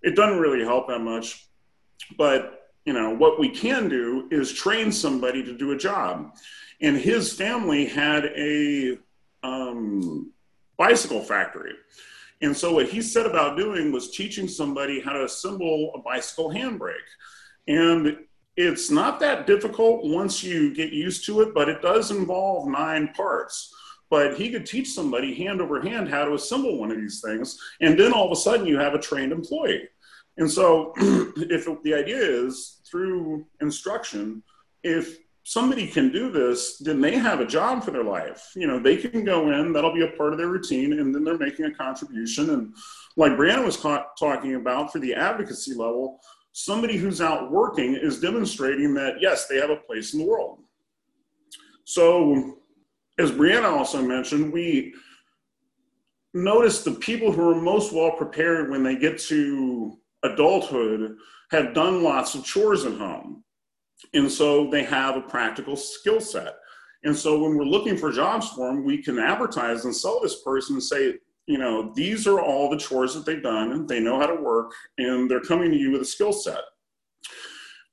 it 0.02 0.16
doesn't 0.16 0.40
really 0.40 0.64
help 0.64 0.88
that 0.88 1.00
much. 1.00 1.46
But 2.18 2.55
you 2.86 2.92
know, 2.92 3.10
what 3.10 3.38
we 3.38 3.48
can 3.48 3.88
do 3.88 4.28
is 4.30 4.52
train 4.52 4.92
somebody 4.92 5.42
to 5.42 5.58
do 5.58 5.72
a 5.72 5.76
job. 5.76 6.36
And 6.80 6.96
his 6.96 7.32
family 7.32 7.84
had 7.84 8.26
a 8.36 8.98
um, 9.42 10.32
bicycle 10.78 11.20
factory. 11.20 11.72
And 12.42 12.56
so 12.56 12.74
what 12.74 12.88
he 12.88 13.02
set 13.02 13.26
about 13.26 13.56
doing 13.56 13.92
was 13.92 14.12
teaching 14.12 14.46
somebody 14.46 15.00
how 15.00 15.14
to 15.14 15.24
assemble 15.24 15.92
a 15.94 15.98
bicycle 15.98 16.50
handbrake. 16.50 16.94
And 17.66 18.18
it's 18.56 18.90
not 18.90 19.18
that 19.20 19.46
difficult 19.46 20.04
once 20.04 20.44
you 20.44 20.72
get 20.72 20.92
used 20.92 21.26
to 21.26 21.40
it, 21.40 21.54
but 21.54 21.68
it 21.68 21.82
does 21.82 22.10
involve 22.10 22.68
nine 22.68 23.08
parts. 23.14 23.74
But 24.10 24.36
he 24.36 24.50
could 24.50 24.64
teach 24.64 24.90
somebody 24.90 25.34
hand 25.34 25.60
over 25.60 25.80
hand 25.80 26.08
how 26.08 26.24
to 26.24 26.34
assemble 26.34 26.78
one 26.78 26.92
of 26.92 26.98
these 26.98 27.20
things. 27.20 27.58
And 27.80 27.98
then 27.98 28.12
all 28.12 28.26
of 28.26 28.32
a 28.32 28.36
sudden 28.36 28.66
you 28.66 28.78
have 28.78 28.94
a 28.94 29.00
trained 29.00 29.32
employee. 29.32 29.88
And 30.36 30.48
so 30.48 30.92
if 30.98 31.66
the 31.82 31.94
idea 31.94 32.18
is 32.18 32.75
through 32.90 33.46
instruction, 33.60 34.42
if 34.82 35.18
somebody 35.44 35.86
can 35.86 36.10
do 36.10 36.30
this, 36.30 36.78
then 36.78 37.00
they 37.00 37.16
have 37.16 37.40
a 37.40 37.46
job 37.46 37.84
for 37.84 37.92
their 37.92 38.02
life. 38.02 38.50
You 38.56 38.66
know, 38.66 38.80
they 38.80 38.96
can 38.96 39.24
go 39.24 39.52
in, 39.52 39.72
that'll 39.72 39.94
be 39.94 40.04
a 40.04 40.16
part 40.16 40.32
of 40.32 40.38
their 40.38 40.48
routine, 40.48 40.98
and 40.98 41.14
then 41.14 41.22
they're 41.22 41.38
making 41.38 41.66
a 41.66 41.74
contribution. 41.74 42.50
And 42.50 42.74
like 43.16 43.32
Brianna 43.32 43.64
was 43.64 43.76
ca- 43.76 44.06
talking 44.18 44.56
about 44.56 44.92
for 44.92 44.98
the 44.98 45.14
advocacy 45.14 45.74
level, 45.74 46.20
somebody 46.52 46.96
who's 46.96 47.20
out 47.20 47.52
working 47.52 47.94
is 47.94 48.20
demonstrating 48.20 48.92
that, 48.94 49.20
yes, 49.20 49.46
they 49.46 49.56
have 49.58 49.70
a 49.70 49.76
place 49.76 50.14
in 50.14 50.20
the 50.20 50.26
world. 50.26 50.58
So, 51.84 52.58
as 53.18 53.30
Brianna 53.30 53.70
also 53.70 54.02
mentioned, 54.02 54.52
we 54.52 54.94
notice 56.34 56.82
the 56.82 56.92
people 56.92 57.30
who 57.30 57.48
are 57.48 57.54
most 57.54 57.92
well 57.92 58.10
prepared 58.10 58.70
when 58.70 58.82
they 58.82 58.96
get 58.96 59.18
to 59.20 59.96
adulthood 60.22 61.16
have 61.50 61.74
done 61.74 62.02
lots 62.02 62.34
of 62.34 62.44
chores 62.44 62.84
at 62.84 62.98
home. 62.98 63.44
And 64.14 64.30
so 64.30 64.68
they 64.70 64.84
have 64.84 65.16
a 65.16 65.22
practical 65.22 65.76
skill 65.76 66.20
set. 66.20 66.54
And 67.04 67.16
so 67.16 67.38
when 67.40 67.56
we're 67.56 67.64
looking 67.64 67.96
for 67.96 68.10
jobs 68.10 68.48
for 68.48 68.68
them, 68.68 68.84
we 68.84 69.02
can 69.02 69.18
advertise 69.18 69.84
and 69.84 69.94
sell 69.94 70.20
this 70.20 70.42
person 70.42 70.76
and 70.76 70.82
say, 70.82 71.14
you 71.46 71.58
know, 71.58 71.92
these 71.94 72.26
are 72.26 72.40
all 72.40 72.68
the 72.68 72.76
chores 72.76 73.14
that 73.14 73.24
they've 73.24 73.42
done, 73.42 73.72
and 73.72 73.88
they 73.88 74.00
know 74.00 74.18
how 74.18 74.26
to 74.26 74.34
work, 74.34 74.72
and 74.98 75.30
they're 75.30 75.40
coming 75.40 75.70
to 75.70 75.76
you 75.76 75.92
with 75.92 76.02
a 76.02 76.06
skill 76.06 76.32
set. 76.32 76.62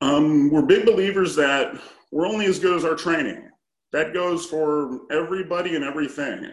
Um, 0.02 0.50
we're 0.50 0.64
big 0.64 0.86
believers 0.86 1.36
that 1.36 1.80
we're 2.12 2.28
only 2.28 2.48
as 2.48 2.60
good 2.60 2.76
as 2.76 2.84
our 2.84 2.96
training. 2.96 3.50
That 3.92 4.14
goes 4.14 4.48
for 4.48 5.02
everybody 5.12 5.76
and 5.76 5.86
everything. 5.86 6.52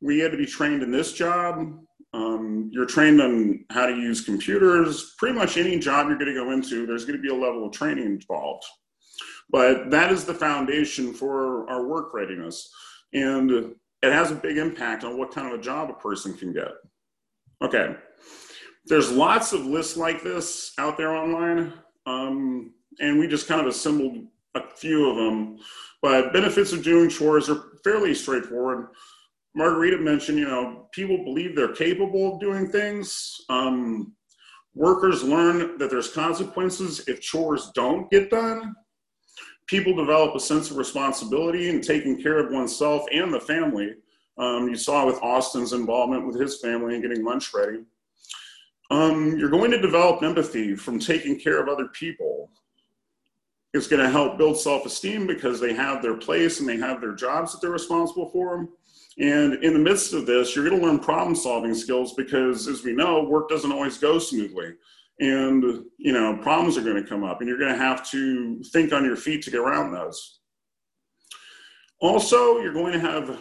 We 0.00 0.18
had 0.18 0.32
to 0.32 0.36
be 0.36 0.46
trained 0.46 0.82
in 0.82 0.90
this 0.90 1.12
job. 1.12 1.78
Um, 2.14 2.70
you're 2.72 2.86
trained 2.86 3.20
on 3.20 3.64
how 3.70 3.86
to 3.86 3.94
use 3.94 4.20
computers. 4.20 5.14
Pretty 5.18 5.34
much 5.34 5.56
any 5.56 5.78
job 5.78 6.08
you're 6.08 6.18
going 6.18 6.34
to 6.34 6.34
go 6.34 6.50
into, 6.52 6.86
there's 6.86 7.04
going 7.04 7.16
to 7.16 7.22
be 7.22 7.30
a 7.30 7.34
level 7.34 7.66
of 7.66 7.72
training 7.72 8.04
involved. 8.04 8.64
But 9.50 9.90
that 9.90 10.12
is 10.12 10.24
the 10.24 10.34
foundation 10.34 11.12
for 11.12 11.68
our 11.70 11.86
work 11.86 12.12
readiness. 12.14 12.70
And 13.12 13.50
it 14.02 14.12
has 14.12 14.30
a 14.30 14.36
big 14.36 14.56
impact 14.56 15.04
on 15.04 15.18
what 15.18 15.32
kind 15.32 15.52
of 15.52 15.58
a 15.58 15.62
job 15.62 15.90
a 15.90 15.94
person 15.94 16.34
can 16.34 16.52
get. 16.52 16.72
Okay. 17.62 17.94
There's 18.86 19.12
lots 19.12 19.52
of 19.52 19.64
lists 19.64 19.96
like 19.96 20.22
this 20.22 20.72
out 20.78 20.96
there 20.96 21.14
online. 21.14 21.72
Um, 22.06 22.74
and 22.98 23.18
we 23.18 23.28
just 23.28 23.46
kind 23.46 23.60
of 23.60 23.66
assembled 23.66 24.26
a 24.54 24.62
few 24.74 25.08
of 25.08 25.16
them. 25.16 25.58
But 26.02 26.32
benefits 26.32 26.72
of 26.72 26.82
doing 26.82 27.08
chores 27.08 27.48
are 27.48 27.62
fairly 27.84 28.14
straightforward. 28.14 28.88
Margarita 29.54 29.98
mentioned, 29.98 30.38
you 30.38 30.48
know, 30.48 30.88
people 30.92 31.24
believe 31.24 31.54
they're 31.54 31.74
capable 31.74 32.34
of 32.34 32.40
doing 32.40 32.68
things. 32.68 33.40
Um, 33.48 34.14
workers 34.74 35.22
learn 35.22 35.78
that 35.78 35.90
there's 35.90 36.08
consequences 36.08 37.06
if 37.06 37.20
chores 37.20 37.70
don't 37.74 38.10
get 38.10 38.30
done. 38.30 38.74
People 39.66 39.94
develop 39.94 40.34
a 40.34 40.40
sense 40.40 40.70
of 40.70 40.76
responsibility 40.78 41.68
in 41.68 41.80
taking 41.80 42.20
care 42.20 42.38
of 42.38 42.52
oneself 42.52 43.04
and 43.12 43.32
the 43.32 43.40
family. 43.40 43.94
Um, 44.38 44.68
you 44.68 44.76
saw 44.76 45.06
with 45.06 45.22
Austin's 45.22 45.72
involvement 45.72 46.26
with 46.26 46.40
his 46.40 46.60
family 46.60 46.94
and 46.94 47.02
getting 47.02 47.24
lunch 47.24 47.52
ready. 47.54 47.84
Um, 48.90 49.38
you're 49.38 49.50
going 49.50 49.70
to 49.70 49.80
develop 49.80 50.22
empathy 50.22 50.74
from 50.74 50.98
taking 50.98 51.38
care 51.38 51.60
of 51.62 51.68
other 51.68 51.88
people. 51.88 52.50
It's 53.74 53.86
going 53.86 54.02
to 54.02 54.10
help 54.10 54.36
build 54.36 54.58
self 54.58 54.84
esteem 54.84 55.26
because 55.26 55.60
they 55.60 55.72
have 55.72 56.02
their 56.02 56.16
place 56.16 56.60
and 56.60 56.68
they 56.68 56.76
have 56.76 57.00
their 57.00 57.14
jobs 57.14 57.52
that 57.52 57.60
they're 57.60 57.70
responsible 57.70 58.28
for. 58.30 58.68
And 59.18 59.62
in 59.62 59.74
the 59.74 59.78
midst 59.78 60.14
of 60.14 60.26
this, 60.26 60.54
you're 60.54 60.68
going 60.68 60.80
to 60.80 60.86
learn 60.86 60.98
problem 60.98 61.34
solving 61.34 61.74
skills 61.74 62.14
because, 62.14 62.66
as 62.66 62.82
we 62.82 62.92
know, 62.92 63.24
work 63.24 63.48
doesn't 63.48 63.72
always 63.72 63.98
go 63.98 64.18
smoothly. 64.18 64.74
And, 65.20 65.84
you 65.98 66.12
know, 66.12 66.38
problems 66.38 66.78
are 66.78 66.82
going 66.82 67.02
to 67.02 67.08
come 67.08 67.22
up 67.22 67.40
and 67.40 67.48
you're 67.48 67.58
going 67.58 67.72
to 67.72 67.78
have 67.78 68.08
to 68.10 68.62
think 68.72 68.92
on 68.92 69.04
your 69.04 69.16
feet 69.16 69.42
to 69.42 69.50
get 69.50 69.60
around 69.60 69.92
those. 69.92 70.40
Also, 72.00 72.58
you're 72.58 72.72
going 72.72 72.92
to 72.92 73.00
have 73.00 73.38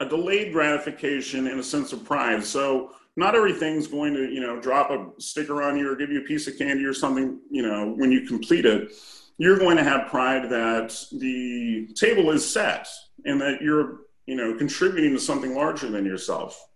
a 0.00 0.06
delayed 0.06 0.52
gratification 0.52 1.48
and 1.48 1.58
a 1.58 1.64
sense 1.64 1.92
of 1.92 2.04
pride. 2.04 2.44
So, 2.44 2.92
not 3.16 3.34
everything's 3.34 3.88
going 3.88 4.14
to, 4.14 4.32
you 4.32 4.40
know, 4.40 4.60
drop 4.60 4.90
a 4.90 5.20
sticker 5.20 5.60
on 5.60 5.76
you 5.76 5.90
or 5.90 5.96
give 5.96 6.10
you 6.10 6.20
a 6.20 6.24
piece 6.24 6.46
of 6.46 6.56
candy 6.56 6.84
or 6.84 6.94
something, 6.94 7.40
you 7.50 7.62
know, 7.62 7.92
when 7.96 8.12
you 8.12 8.20
complete 8.28 8.64
it. 8.64 8.92
You're 9.38 9.58
going 9.58 9.76
to 9.76 9.82
have 9.82 10.06
pride 10.06 10.48
that 10.50 10.96
the 11.10 11.88
table 11.94 12.30
is 12.30 12.48
set 12.48 12.86
and 13.24 13.40
that 13.40 13.60
you're 13.60 14.02
you 14.28 14.36
know, 14.36 14.54
contributing 14.54 15.14
to 15.14 15.18
something 15.18 15.54
larger 15.54 15.88
than 15.88 16.04
yourself. 16.04 16.68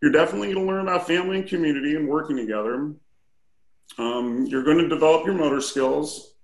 You're 0.00 0.10
definitely 0.10 0.54
going 0.54 0.66
to 0.66 0.72
learn 0.72 0.88
about 0.88 1.06
family 1.06 1.40
and 1.40 1.46
community 1.46 1.96
and 1.96 2.08
working 2.08 2.36
together. 2.36 2.94
Um, 3.98 4.46
you're 4.46 4.64
going 4.64 4.78
to 4.78 4.88
develop 4.88 5.26
your 5.26 5.34
motor 5.34 5.60
skills. 5.60 6.34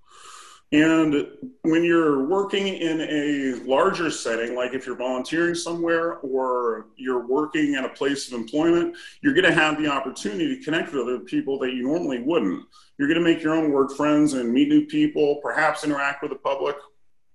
And 0.71 1.29
when 1.63 1.83
you're 1.83 2.27
working 2.27 2.67
in 2.67 3.01
a 3.01 3.65
larger 3.65 4.11
setting, 4.11 4.55
like 4.55 4.75
if 4.75 4.85
you're 4.85 4.97
volunteering 4.97 5.55
somewhere 5.55 6.15
or 6.17 6.89
you're 6.97 7.27
working 7.27 7.77
at 7.77 7.85
a 7.85 7.91
place 7.91 8.29
of 8.29 8.35
employment, 8.35 8.97
you're 9.23 9.35
going 9.35 9.47
to 9.47 9.53
have 9.55 9.79
the 9.79 9.87
opportunity 9.87 10.59
to 10.59 10.65
connect 10.65 10.93
with 10.93 11.03
other 11.03 11.21
people 11.21 11.59
that 11.61 11.73
you 11.73 11.85
normally 11.85 12.21
wouldn't. 12.21 12.67
You're 12.99 13.09
going 13.09 13.21
to 13.21 13.25
make 13.25 13.43
your 13.43 13.55
own 13.55 13.71
work 13.71 13.93
friends 13.93 14.35
and 14.35 14.53
meet 14.53 14.69
new 14.69 14.85
people, 14.85 15.37
perhaps 15.37 15.85
interact 15.85 16.21
with 16.21 16.33
the 16.33 16.39
public 16.39 16.77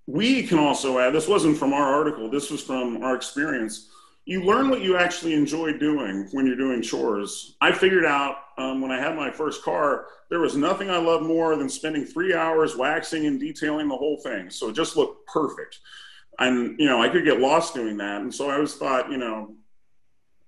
we 0.10 0.42
can 0.42 0.58
also 0.58 0.98
add 0.98 1.14
this 1.14 1.28
wasn't 1.28 1.56
from 1.56 1.72
our 1.72 1.94
article 1.94 2.32
this 2.32 2.50
was 2.50 2.64
from 2.64 3.04
our 3.04 3.16
experience. 3.16 3.90
You 4.26 4.44
learn 4.44 4.70
what 4.70 4.82
you 4.82 4.98
actually 4.98 5.34
enjoy 5.34 5.74
doing 5.74 6.28
when 6.32 6.46
you're 6.46 6.56
doing 6.56 6.82
chores. 6.82 7.56
I 7.62 7.72
figured 7.72 8.06
out 8.06 8.38
um, 8.58 8.82
when 8.82 8.92
i 8.92 9.00
had 9.00 9.16
my 9.16 9.30
first 9.30 9.64
car 9.64 10.08
there 10.30 10.40
was 10.40 10.56
nothing 10.56 10.90
i 10.90 10.98
loved 10.98 11.26
more 11.26 11.56
than 11.56 11.70
spending 11.70 12.06
three 12.06 12.34
hours 12.34 12.76
waxing 12.76 13.28
and 13.28 13.40
detailing 13.40 13.88
the 13.88 13.96
whole 13.96 14.18
thing. 14.18 14.50
So 14.50 14.70
it 14.70 14.76
just 14.76 14.98
looked 14.98 15.28
perfect. 15.28 15.78
And 16.40 16.80
you 16.80 16.88
know 16.88 17.00
i 17.04 17.08
could 17.08 17.24
get 17.24 17.40
lost 17.40 17.76
doing 17.76 17.98
that. 17.98 18.22
And 18.22 18.34
so 18.34 18.50
i 18.50 18.56
always 18.56 18.76
thought 18.76 19.12
you 19.12 19.18
know 19.18 19.54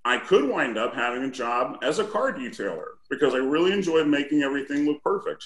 I 0.04 0.18
could 0.18 0.50
wind 0.50 0.80
up 0.80 0.96
having 0.96 1.22
a 1.22 1.30
job 1.30 1.78
as 1.84 2.00
a 2.00 2.04
car 2.04 2.34
detailer 2.34 2.94
because 3.12 3.36
I 3.36 3.38
really 3.38 3.72
enjoyed 3.72 4.08
making 4.08 4.42
everything 4.42 4.86
look 4.86 5.04
perfect. 5.04 5.46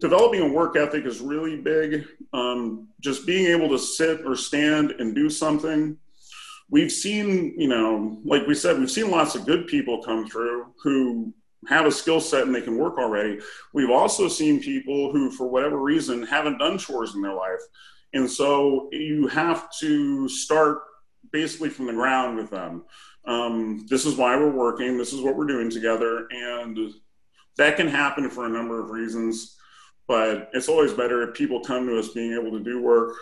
Developing 0.00 0.40
a 0.40 0.48
work 0.48 0.76
ethic 0.76 1.04
is 1.04 1.20
really 1.20 1.56
big. 1.56 2.06
Um, 2.32 2.88
just 3.00 3.26
being 3.26 3.46
able 3.46 3.68
to 3.68 3.78
sit 3.78 4.24
or 4.24 4.34
stand 4.34 4.92
and 4.92 5.14
do 5.14 5.28
something. 5.28 5.96
We've 6.70 6.92
seen, 6.92 7.54
you 7.58 7.68
know, 7.68 8.18
like 8.24 8.46
we 8.46 8.54
said, 8.54 8.78
we've 8.78 8.90
seen 8.90 9.10
lots 9.10 9.34
of 9.34 9.44
good 9.44 9.66
people 9.66 10.02
come 10.02 10.26
through 10.28 10.66
who 10.82 11.34
have 11.68 11.84
a 11.84 11.92
skill 11.92 12.20
set 12.20 12.44
and 12.44 12.54
they 12.54 12.62
can 12.62 12.78
work 12.78 12.96
already. 12.96 13.40
We've 13.74 13.90
also 13.90 14.28
seen 14.28 14.62
people 14.62 15.12
who, 15.12 15.30
for 15.30 15.48
whatever 15.48 15.76
reason, 15.78 16.22
haven't 16.22 16.58
done 16.58 16.78
chores 16.78 17.14
in 17.14 17.20
their 17.20 17.34
life. 17.34 17.60
And 18.14 18.30
so 18.30 18.88
you 18.92 19.26
have 19.28 19.68
to 19.80 20.28
start 20.28 20.82
basically 21.32 21.68
from 21.68 21.86
the 21.86 21.92
ground 21.92 22.36
with 22.38 22.50
them. 22.50 22.84
Um, 23.26 23.86
this 23.88 24.06
is 24.06 24.16
why 24.16 24.36
we're 24.36 24.50
working. 24.50 24.96
This 24.96 25.12
is 25.12 25.20
what 25.20 25.36
we're 25.36 25.46
doing 25.46 25.70
together. 25.70 26.26
And 26.30 26.78
that 27.58 27.76
can 27.76 27.88
happen 27.88 28.30
for 28.30 28.46
a 28.46 28.48
number 28.48 28.80
of 28.80 28.90
reasons. 28.90 29.56
But 30.10 30.50
it's 30.54 30.68
always 30.68 30.92
better 30.92 31.22
if 31.22 31.36
people 31.36 31.60
come 31.60 31.86
to 31.86 31.96
us 31.96 32.08
being 32.08 32.32
able 32.32 32.50
to 32.50 32.58
do 32.58 32.82
work. 32.82 33.14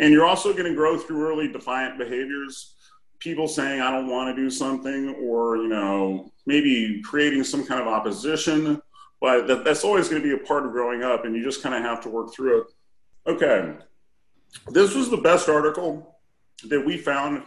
And 0.00 0.12
you're 0.12 0.26
also 0.26 0.52
going 0.52 0.64
to 0.64 0.74
grow 0.74 0.98
through 0.98 1.24
early 1.24 1.46
defiant 1.46 1.98
behaviors. 1.98 2.74
People 3.20 3.46
saying, 3.46 3.80
I 3.80 3.92
don't 3.92 4.08
want 4.08 4.34
to 4.34 4.42
do 4.42 4.50
something, 4.50 5.14
or, 5.22 5.58
you 5.58 5.68
know, 5.68 6.32
maybe 6.44 7.00
creating 7.02 7.44
some 7.44 7.64
kind 7.64 7.80
of 7.80 7.86
opposition. 7.86 8.82
But 9.20 9.46
that, 9.46 9.64
that's 9.64 9.84
always 9.84 10.08
going 10.08 10.20
to 10.20 10.28
be 10.28 10.34
a 10.34 10.44
part 10.44 10.66
of 10.66 10.72
growing 10.72 11.04
up, 11.04 11.24
and 11.24 11.36
you 11.36 11.44
just 11.44 11.62
kind 11.62 11.76
of 11.76 11.82
have 11.82 12.00
to 12.00 12.08
work 12.08 12.34
through 12.34 12.62
it. 12.62 12.66
Okay. 13.28 13.74
This 14.72 14.96
was 14.96 15.08
the 15.08 15.18
best 15.18 15.48
article 15.48 16.16
that 16.64 16.84
we 16.84 16.98
found 16.98 17.44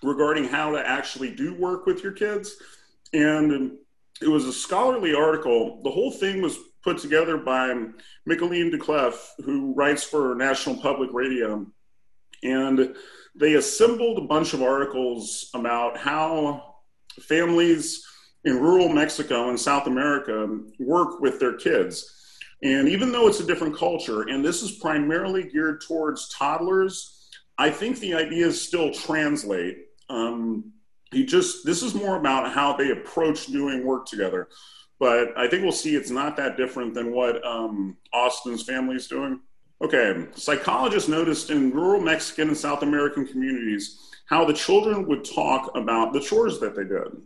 regarding 0.00 0.44
how 0.44 0.70
to 0.70 0.88
actually 0.88 1.34
do 1.34 1.56
work 1.56 1.86
with 1.86 2.04
your 2.04 2.12
kids. 2.12 2.54
And 3.12 3.72
it 4.20 4.28
was 4.28 4.44
a 4.44 4.52
scholarly 4.52 5.12
article. 5.12 5.82
The 5.82 5.90
whole 5.90 6.12
thing 6.12 6.40
was 6.40 6.56
put 6.82 6.98
together 6.98 7.36
by 7.36 7.74
Michaeleen 8.26 8.70
Doucleff, 8.70 9.14
who 9.44 9.72
writes 9.74 10.02
for 10.02 10.34
National 10.34 10.76
Public 10.76 11.10
Radio. 11.12 11.66
And 12.42 12.94
they 13.34 13.54
assembled 13.54 14.18
a 14.18 14.26
bunch 14.26 14.52
of 14.52 14.62
articles 14.62 15.50
about 15.54 15.96
how 15.96 16.76
families 17.20 18.04
in 18.44 18.58
rural 18.58 18.88
Mexico 18.88 19.48
and 19.48 19.58
South 19.58 19.86
America 19.86 20.58
work 20.80 21.20
with 21.20 21.38
their 21.38 21.54
kids. 21.54 22.18
And 22.62 22.88
even 22.88 23.12
though 23.12 23.28
it's 23.28 23.40
a 23.40 23.46
different 23.46 23.76
culture, 23.76 24.22
and 24.22 24.44
this 24.44 24.62
is 24.62 24.72
primarily 24.72 25.44
geared 25.44 25.82
towards 25.82 26.28
toddlers 26.28 27.22
I 27.58 27.70
think 27.70 27.98
the 27.98 28.14
ideas 28.14 28.60
still 28.60 28.92
translate. 28.92 29.86
Um, 30.08 30.72
he 31.12 31.24
just 31.24 31.64
this 31.64 31.82
is 31.82 31.94
more 31.94 32.16
about 32.16 32.52
how 32.52 32.76
they 32.76 32.90
approach 32.90 33.46
doing 33.46 33.84
work 33.84 34.06
together, 34.06 34.48
but 35.02 35.36
I 35.36 35.48
think 35.48 35.64
we'll 35.64 35.72
see 35.72 35.96
it's 35.96 36.12
not 36.12 36.36
that 36.36 36.56
different 36.56 36.94
than 36.94 37.10
what 37.10 37.44
um, 37.44 37.96
Austin's 38.12 38.62
family 38.62 38.94
is 38.94 39.08
doing. 39.08 39.40
Okay, 39.82 40.28
psychologists 40.36 41.08
noticed 41.08 41.50
in 41.50 41.72
rural 41.72 42.00
Mexican 42.00 42.46
and 42.46 42.56
South 42.56 42.84
American 42.84 43.26
communities 43.26 43.98
how 44.26 44.44
the 44.44 44.52
children 44.52 45.08
would 45.08 45.24
talk 45.24 45.76
about 45.76 46.12
the 46.12 46.20
chores 46.20 46.60
that 46.60 46.76
they 46.76 46.84
did. 46.84 47.20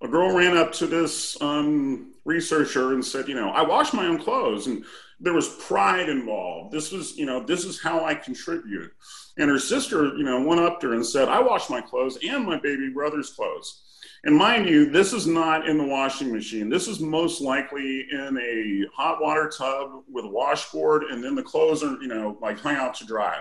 A 0.00 0.08
girl 0.08 0.34
ran 0.34 0.56
up 0.56 0.72
to 0.72 0.86
this 0.86 1.36
um, 1.42 2.14
researcher 2.24 2.94
and 2.94 3.04
said, 3.04 3.28
"You 3.28 3.34
know, 3.34 3.50
I 3.50 3.60
wash 3.60 3.92
my 3.92 4.06
own 4.06 4.16
clothes," 4.16 4.66
and 4.66 4.82
there 5.20 5.34
was 5.34 5.56
pride 5.66 6.08
involved. 6.08 6.72
This 6.72 6.90
was, 6.90 7.18
you 7.18 7.26
know, 7.26 7.44
this 7.44 7.66
is 7.66 7.82
how 7.82 8.06
I 8.06 8.14
contribute. 8.14 8.90
And 9.36 9.50
her 9.50 9.58
sister, 9.58 10.06
you 10.16 10.24
know, 10.24 10.40
went 10.40 10.62
up 10.62 10.80
to 10.80 10.88
her 10.88 10.94
and 10.94 11.04
said, 11.04 11.28
I 11.28 11.40
wash 11.40 11.68
my 11.68 11.82
clothes 11.82 12.18
and 12.26 12.46
my 12.46 12.58
baby 12.58 12.88
brother's 12.88 13.28
clothes. 13.28 13.82
And 14.24 14.36
mind 14.36 14.68
you, 14.68 14.90
this 14.90 15.12
is 15.12 15.26
not 15.26 15.66
in 15.66 15.78
the 15.78 15.84
washing 15.84 16.32
machine. 16.32 16.68
This 16.68 16.88
is 16.88 17.00
most 17.00 17.40
likely 17.40 18.06
in 18.10 18.38
a 18.38 18.84
hot 18.94 19.22
water 19.22 19.48
tub 19.48 20.02
with 20.12 20.26
a 20.26 20.28
washboard, 20.28 21.04
and 21.04 21.24
then 21.24 21.34
the 21.34 21.42
clothes 21.42 21.82
are, 21.82 22.00
you 22.02 22.08
know, 22.08 22.36
like 22.40 22.58
hung 22.58 22.76
out 22.76 22.94
to 22.96 23.06
dry. 23.06 23.40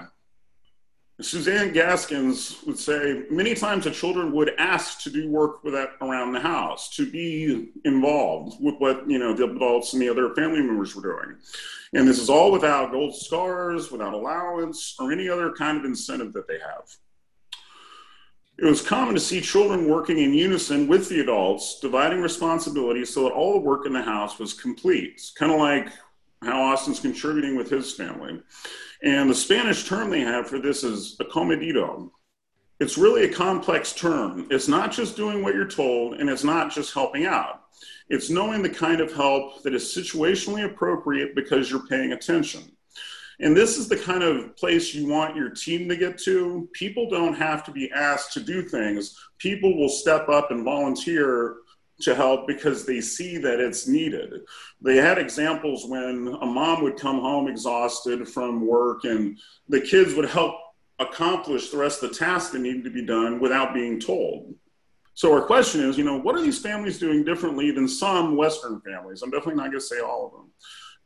Suzanne 1.21 1.73
Gaskins 1.73 2.63
would 2.65 2.79
say 2.79 3.23
many 3.29 3.53
times 3.53 3.83
the 3.83 3.91
children 3.91 4.31
would 4.31 4.53
ask 4.57 5.01
to 5.01 5.09
do 5.09 5.29
work 5.29 5.65
with 5.65 5.73
that 5.73 5.89
around 5.99 6.31
the 6.31 6.39
house, 6.39 6.95
to 6.95 7.11
be 7.11 7.71
involved 7.83 8.63
with 8.63 8.75
what 8.77 9.09
you 9.09 9.19
know 9.19 9.33
the 9.33 9.43
adults 9.43 9.91
and 9.91 10.01
the 10.01 10.07
other 10.07 10.33
family 10.33 10.61
members 10.61 10.95
were 10.95 11.01
doing. 11.01 11.35
And 11.93 12.07
this 12.07 12.19
is 12.19 12.29
all 12.29 12.53
without 12.53 12.91
gold 12.91 13.15
scars, 13.17 13.91
without 13.91 14.13
allowance, 14.13 14.95
or 14.97 15.11
any 15.11 15.27
other 15.27 15.51
kind 15.51 15.77
of 15.77 15.83
incentive 15.83 16.31
that 16.33 16.47
they 16.47 16.59
have. 16.59 16.87
It 18.61 18.65
was 18.65 18.81
common 18.81 19.13
to 19.15 19.21
see 19.21 19.39
children 19.39 19.87
working 19.87 20.17
in 20.17 20.33
unison 20.33 20.87
with 20.87 21.07
the 21.07 21.21
adults, 21.21 21.79
dividing 21.79 22.21
responsibilities 22.21 23.13
so 23.13 23.23
that 23.23 23.31
all 23.31 23.53
the 23.53 23.59
work 23.59 23.85
in 23.85 23.93
the 23.93 24.01
house 24.01 24.37
was 24.37 24.53
complete. 24.53 25.13
It's 25.13 25.31
kind 25.31 25.49
of 25.49 25.59
like 25.59 25.93
how 26.43 26.61
Austin's 26.61 26.99
contributing 26.99 27.55
with 27.55 27.69
his 27.69 27.93
family. 27.93 28.41
And 29.01 29.29
the 29.29 29.35
Spanish 29.35 29.87
term 29.87 30.09
they 30.09 30.19
have 30.19 30.49
for 30.49 30.59
this 30.59 30.83
is 30.83 31.15
acomedido. 31.21 32.11
It's 32.81 32.97
really 32.97 33.23
a 33.23 33.33
complex 33.33 33.93
term. 33.93 34.45
It's 34.49 34.67
not 34.67 34.91
just 34.91 35.15
doing 35.15 35.41
what 35.41 35.55
you're 35.55 35.65
told, 35.65 36.15
and 36.15 36.29
it's 36.29 36.43
not 36.43 36.69
just 36.69 36.93
helping 36.93 37.25
out. 37.25 37.63
It's 38.09 38.29
knowing 38.29 38.61
the 38.61 38.69
kind 38.69 38.99
of 38.99 39.13
help 39.13 39.63
that 39.63 39.73
is 39.73 39.83
situationally 39.83 40.65
appropriate 40.65 41.33
because 41.33 41.71
you're 41.71 41.87
paying 41.87 42.11
attention. 42.11 42.69
And 43.41 43.55
this 43.55 43.77
is 43.77 43.87
the 43.87 43.97
kind 43.97 44.21
of 44.21 44.55
place 44.57 44.93
you 44.93 45.07
want 45.07 45.35
your 45.35 45.49
team 45.49 45.87
to 45.89 45.95
get 45.95 46.17
to. 46.19 46.67
People 46.73 47.09
don't 47.09 47.35
have 47.35 47.63
to 47.65 47.71
be 47.71 47.89
asked 47.91 48.33
to 48.33 48.41
do 48.41 48.61
things. 48.61 49.17
People 49.37 49.77
will 49.77 49.89
step 49.89 50.27
up 50.27 50.51
and 50.51 50.65
volunteer 50.65 51.57
to 52.01 52.15
help 52.15 52.47
because 52.47 52.85
they 52.85 53.01
see 53.01 53.37
that 53.37 53.59
it's 53.59 53.87
needed. 53.87 54.41
They 54.81 54.97
had 54.97 55.17
examples 55.17 55.85
when 55.85 56.37
a 56.41 56.45
mom 56.45 56.81
would 56.83 56.97
come 56.97 57.19
home 57.19 57.47
exhausted 57.47 58.27
from 58.27 58.65
work 58.65 59.03
and 59.03 59.37
the 59.67 59.81
kids 59.81 60.13
would 60.15 60.29
help 60.29 60.55
accomplish 60.99 61.69
the 61.69 61.77
rest 61.77 62.03
of 62.03 62.09
the 62.09 62.15
tasks 62.15 62.51
that 62.51 62.59
needed 62.59 62.83
to 62.83 62.89
be 62.89 63.05
done 63.05 63.39
without 63.39 63.73
being 63.73 63.99
told. 63.99 64.53
So 65.13 65.33
our 65.33 65.41
question 65.41 65.81
is, 65.81 65.97
you 65.97 66.05
know, 66.05 66.17
what 66.17 66.35
are 66.35 66.41
these 66.41 66.61
families 66.61 66.99
doing 66.99 67.25
differently 67.25 67.71
than 67.71 67.87
some 67.87 68.37
Western 68.37 68.81
families? 68.81 69.21
I'm 69.21 69.31
definitely 69.31 69.55
not 69.55 69.71
going 69.71 69.79
to 69.79 69.81
say 69.81 69.99
all 69.99 70.27
of 70.27 70.31
them. 70.31 70.51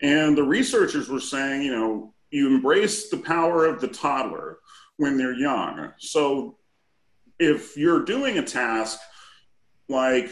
And 0.01 0.37
the 0.37 0.43
researchers 0.43 1.09
were 1.09 1.19
saying, 1.19 1.63
you 1.63 1.71
know, 1.71 2.12
you 2.33 2.47
embrace 2.47 3.09
the 3.09 3.17
power 3.17 3.65
of 3.65 3.79
the 3.79 3.87
toddler 3.87 4.57
when 4.97 5.17
they're 5.17 5.33
young. 5.33 5.91
So 5.99 6.57
if 7.39 7.77
you're 7.77 8.03
doing 8.03 8.37
a 8.37 8.43
task 8.43 8.99
like 9.89 10.29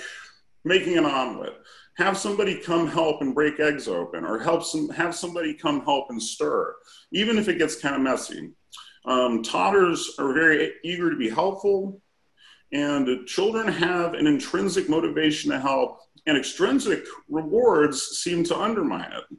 making 0.64 0.98
an 0.98 1.06
omelet. 1.06 1.54
Have 1.98 2.18
somebody 2.18 2.58
come 2.58 2.88
help 2.88 3.22
and 3.22 3.36
break 3.36 3.60
eggs 3.60 3.88
open, 3.88 4.24
or 4.24 4.40
help 4.40 4.64
some, 4.64 4.90
have 4.90 5.16
somebody 5.16 5.54
come 5.54 5.84
help 5.84 6.08
and 6.10 6.22
stir, 6.22 6.76
even 7.12 7.38
if 7.38 7.48
it 7.48 7.58
gets 7.58 7.76
kind 7.76 7.96
of 7.96 8.02
messy. 8.02 8.52
Um, 9.06 9.44
toddlers 9.44 10.16
are 10.20 10.34
very 10.34 10.74
eager 10.84 11.10
to 11.10 11.18
be 11.18 11.30
helpful, 11.30 12.02
and 12.72 13.28
children 13.28 13.68
have 13.68 14.14
an 14.14 14.28
intrinsic 14.28 14.90
motivation 14.90 15.52
to 15.52 15.60
help, 15.60 16.00
and 16.26 16.38
extrinsic 16.38 17.06
rewards 17.30 18.02
seem 18.02 18.44
to 18.46 18.58
undermine 18.58 19.12
it. 19.12 19.38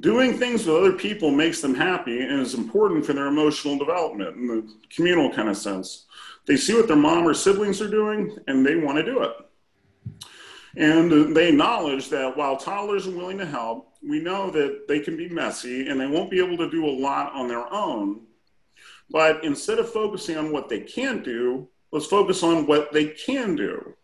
Doing 0.00 0.38
things 0.38 0.64
with 0.64 0.76
other 0.76 0.92
people 0.92 1.30
makes 1.30 1.60
them 1.60 1.74
happy 1.74 2.22
and 2.22 2.40
is 2.40 2.54
important 2.54 3.04
for 3.04 3.12
their 3.12 3.26
emotional 3.26 3.78
development 3.78 4.36
in 4.36 4.46
the 4.46 4.74
communal 4.94 5.30
kind 5.30 5.48
of 5.48 5.56
sense. 5.56 6.06
They 6.46 6.56
see 6.56 6.74
what 6.74 6.88
their 6.88 6.96
mom 6.96 7.26
or 7.26 7.34
siblings 7.34 7.80
are 7.82 7.90
doing 7.90 8.36
and 8.46 8.64
they 8.64 8.76
want 8.76 8.98
to 8.98 9.04
do 9.04 9.22
it. 9.22 9.32
And 10.76 11.36
they 11.36 11.48
acknowledge 11.48 12.08
that 12.08 12.36
while 12.36 12.56
toddlers 12.56 13.06
are 13.06 13.14
willing 13.14 13.38
to 13.38 13.46
help, 13.46 13.94
we 14.02 14.20
know 14.20 14.50
that 14.50 14.88
they 14.88 15.00
can 15.00 15.16
be 15.16 15.28
messy 15.28 15.88
and 15.88 16.00
they 16.00 16.06
won't 16.06 16.30
be 16.30 16.42
able 16.42 16.56
to 16.56 16.70
do 16.70 16.86
a 16.86 16.98
lot 16.98 17.32
on 17.34 17.46
their 17.46 17.70
own. 17.72 18.22
But 19.10 19.44
instead 19.44 19.78
of 19.78 19.92
focusing 19.92 20.38
on 20.38 20.52
what 20.52 20.70
they 20.70 20.80
can't 20.80 21.22
do, 21.22 21.68
let's 21.90 22.06
focus 22.06 22.42
on 22.42 22.66
what 22.66 22.92
they 22.92 23.08
can 23.08 23.54
do. 23.54 23.94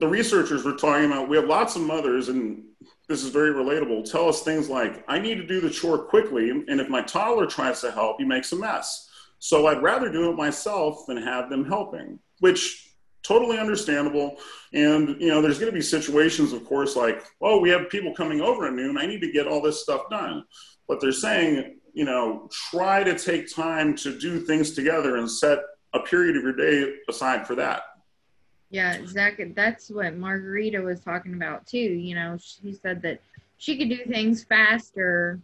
The 0.00 0.08
researchers 0.08 0.64
were 0.64 0.74
talking 0.74 1.06
about 1.06 1.28
we 1.28 1.36
have 1.36 1.46
lots 1.46 1.76
of 1.76 1.82
mothers, 1.82 2.28
and 2.28 2.64
this 3.08 3.24
is 3.24 3.30
very 3.30 3.52
relatable, 3.52 4.10
tell 4.10 4.28
us 4.28 4.42
things 4.42 4.68
like, 4.68 5.02
I 5.08 5.18
need 5.18 5.36
to 5.36 5.46
do 5.46 5.60
the 5.60 5.70
chore 5.70 5.98
quickly, 5.98 6.50
and 6.50 6.80
if 6.80 6.88
my 6.88 7.02
toddler 7.02 7.46
tries 7.46 7.80
to 7.80 7.90
help, 7.90 8.18
he 8.18 8.24
makes 8.24 8.52
a 8.52 8.56
mess. 8.56 9.08
So 9.38 9.66
I'd 9.66 9.82
rather 9.82 10.10
do 10.10 10.30
it 10.30 10.36
myself 10.36 11.06
than 11.06 11.16
have 11.16 11.48
them 11.48 11.64
helping, 11.64 12.18
which 12.40 12.92
totally 13.22 13.58
understandable. 13.58 14.36
And 14.72 15.20
you 15.20 15.28
know, 15.28 15.40
there's 15.40 15.58
going 15.58 15.70
to 15.70 15.76
be 15.76 15.82
situations, 15.82 16.52
of 16.52 16.64
course, 16.64 16.96
like, 16.96 17.24
oh, 17.40 17.60
we 17.60 17.70
have 17.70 17.90
people 17.90 18.14
coming 18.14 18.40
over 18.40 18.66
at 18.66 18.74
noon. 18.74 18.98
I 18.98 19.06
need 19.06 19.20
to 19.20 19.32
get 19.32 19.46
all 19.46 19.62
this 19.62 19.82
stuff 19.82 20.02
done. 20.10 20.44
But 20.86 21.00
they're 21.00 21.12
saying, 21.12 21.78
you 21.92 22.04
know, 22.04 22.48
try 22.70 23.04
to 23.04 23.18
take 23.18 23.54
time 23.54 23.94
to 23.96 24.18
do 24.18 24.40
things 24.40 24.72
together 24.72 25.16
and 25.16 25.30
set 25.30 25.60
a 25.94 26.00
period 26.00 26.36
of 26.36 26.42
your 26.42 26.54
day 26.54 26.94
aside 27.08 27.46
for 27.46 27.54
that. 27.56 27.82
Yeah, 28.70 28.94
exactly. 28.94 29.46
That's 29.46 29.90
what 29.90 30.14
Margarita 30.16 30.80
was 30.80 31.00
talking 31.00 31.34
about 31.34 31.66
too. 31.66 31.78
You 31.78 32.14
know, 32.14 32.38
she 32.38 32.72
said 32.74 33.00
that 33.02 33.20
she 33.56 33.76
could 33.78 33.88
do 33.88 34.04
things 34.04 34.44
faster 34.44 35.40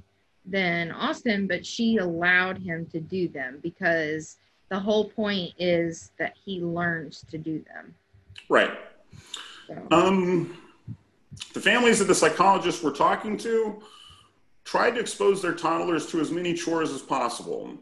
than 0.47 0.93
Austin, 0.93 1.47
but 1.47 1.65
she 1.65 1.97
allowed 1.97 2.59
him 2.59 2.87
to 2.93 3.01
do 3.01 3.29
them 3.29 3.61
because 3.63 4.37
the 4.69 4.79
whole 4.79 5.09
point 5.09 5.53
is 5.59 6.13
that 6.19 6.35
he 6.45 6.61
learns 6.61 7.25
to 7.31 7.39
do 7.39 7.65
them. 7.73 7.95
Right. 8.49 8.79
So, 9.67 9.87
Um, 9.91 10.57
the 11.55 11.61
families 11.61 11.99
that 12.01 12.07
the 12.07 12.15
psychologists 12.15 12.83
were 12.83 12.93
talking 12.93 13.39
to 13.39 13.83
tried 14.65 14.93
to 14.93 15.01
expose 15.01 15.41
their 15.41 15.55
toddlers 15.55 16.07
to 16.07 16.21
as 16.21 16.31
many 16.31 16.55
chores 16.55 16.91
as 16.91 17.03
possible. 17.03 17.79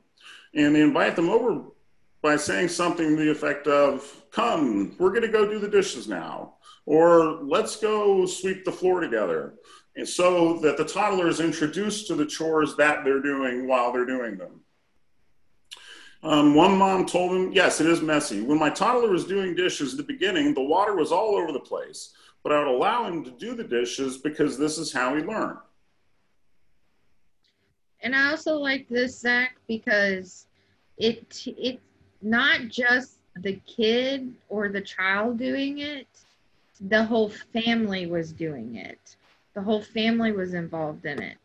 And 0.55 0.75
they 0.75 0.83
invite 0.83 1.17
them 1.17 1.31
over 1.31 1.63
by 2.23 2.37
saying 2.37 2.69
something 2.69 3.17
to 3.17 3.23
the 3.23 3.31
effect 3.31 3.67
of, 3.67 4.25
Come, 4.31 4.97
we're 4.99 5.11
going 5.11 5.23
to 5.23 5.29
go 5.29 5.47
do 5.47 5.59
the 5.59 5.69
dishes 5.69 6.09
now. 6.09 6.55
Or 6.87 7.43
let's 7.43 7.77
go 7.77 8.25
sweep 8.25 8.65
the 8.65 8.73
floor 8.73 9.01
together. 9.01 9.55
And 9.95 10.09
so 10.09 10.59
that 10.61 10.79
the 10.79 10.85
toddler 10.85 11.29
is 11.29 11.41
introduced 11.41 12.07
to 12.07 12.15
the 12.15 12.25
chores 12.25 12.77
that 12.77 13.05
they're 13.05 13.21
doing 13.21 13.69
while 13.69 13.93
they're 13.93 14.07
doing 14.07 14.39
them. 14.39 14.61
Um, 16.23 16.55
one 16.55 16.79
mom 16.79 17.05
told 17.05 17.33
him, 17.33 17.53
Yes, 17.53 17.81
it 17.81 17.87
is 17.87 18.01
messy. 18.01 18.41
When 18.43 18.59
my 18.59 18.71
toddler 18.71 19.11
was 19.11 19.25
doing 19.25 19.55
dishes 19.55 19.93
at 19.93 19.99
the 19.99 20.13
beginning, 20.13 20.55
the 20.55 20.63
water 20.63 20.95
was 20.95 21.13
all 21.13 21.35
over 21.35 21.53
the 21.53 21.61
place, 21.61 22.15
but 22.43 22.53
I 22.53 22.59
would 22.61 22.69
allow 22.69 23.05
him 23.05 23.25
to 23.25 23.31
do 23.33 23.55
the 23.55 23.65
dishes 23.65 24.19
because 24.19 24.57
this 24.57 24.79
is 24.79 24.93
how 24.93 25.15
he 25.17 25.23
learned. 25.23 25.59
and 28.03 28.15
I 28.15 28.31
also 28.31 28.57
like 28.57 28.89
this 28.89 29.21
Zach 29.21 29.57
because 29.69 30.47
it 30.97 31.45
it's 31.47 31.83
not 32.23 32.69
just 32.69 33.15
the 33.37 33.55
kid 33.67 34.35
or 34.49 34.69
the 34.69 34.81
child 34.81 35.39
doing 35.39 35.79
it; 35.79 36.07
the 36.81 37.05
whole 37.05 37.31
family 37.53 38.07
was 38.07 38.33
doing 38.33 38.77
it. 38.77 39.17
The 39.55 39.63
whole 39.63 39.83
family 39.83 40.33
was 40.33 40.55
involved 40.55 41.05
in 41.07 41.21
it. 41.23 41.37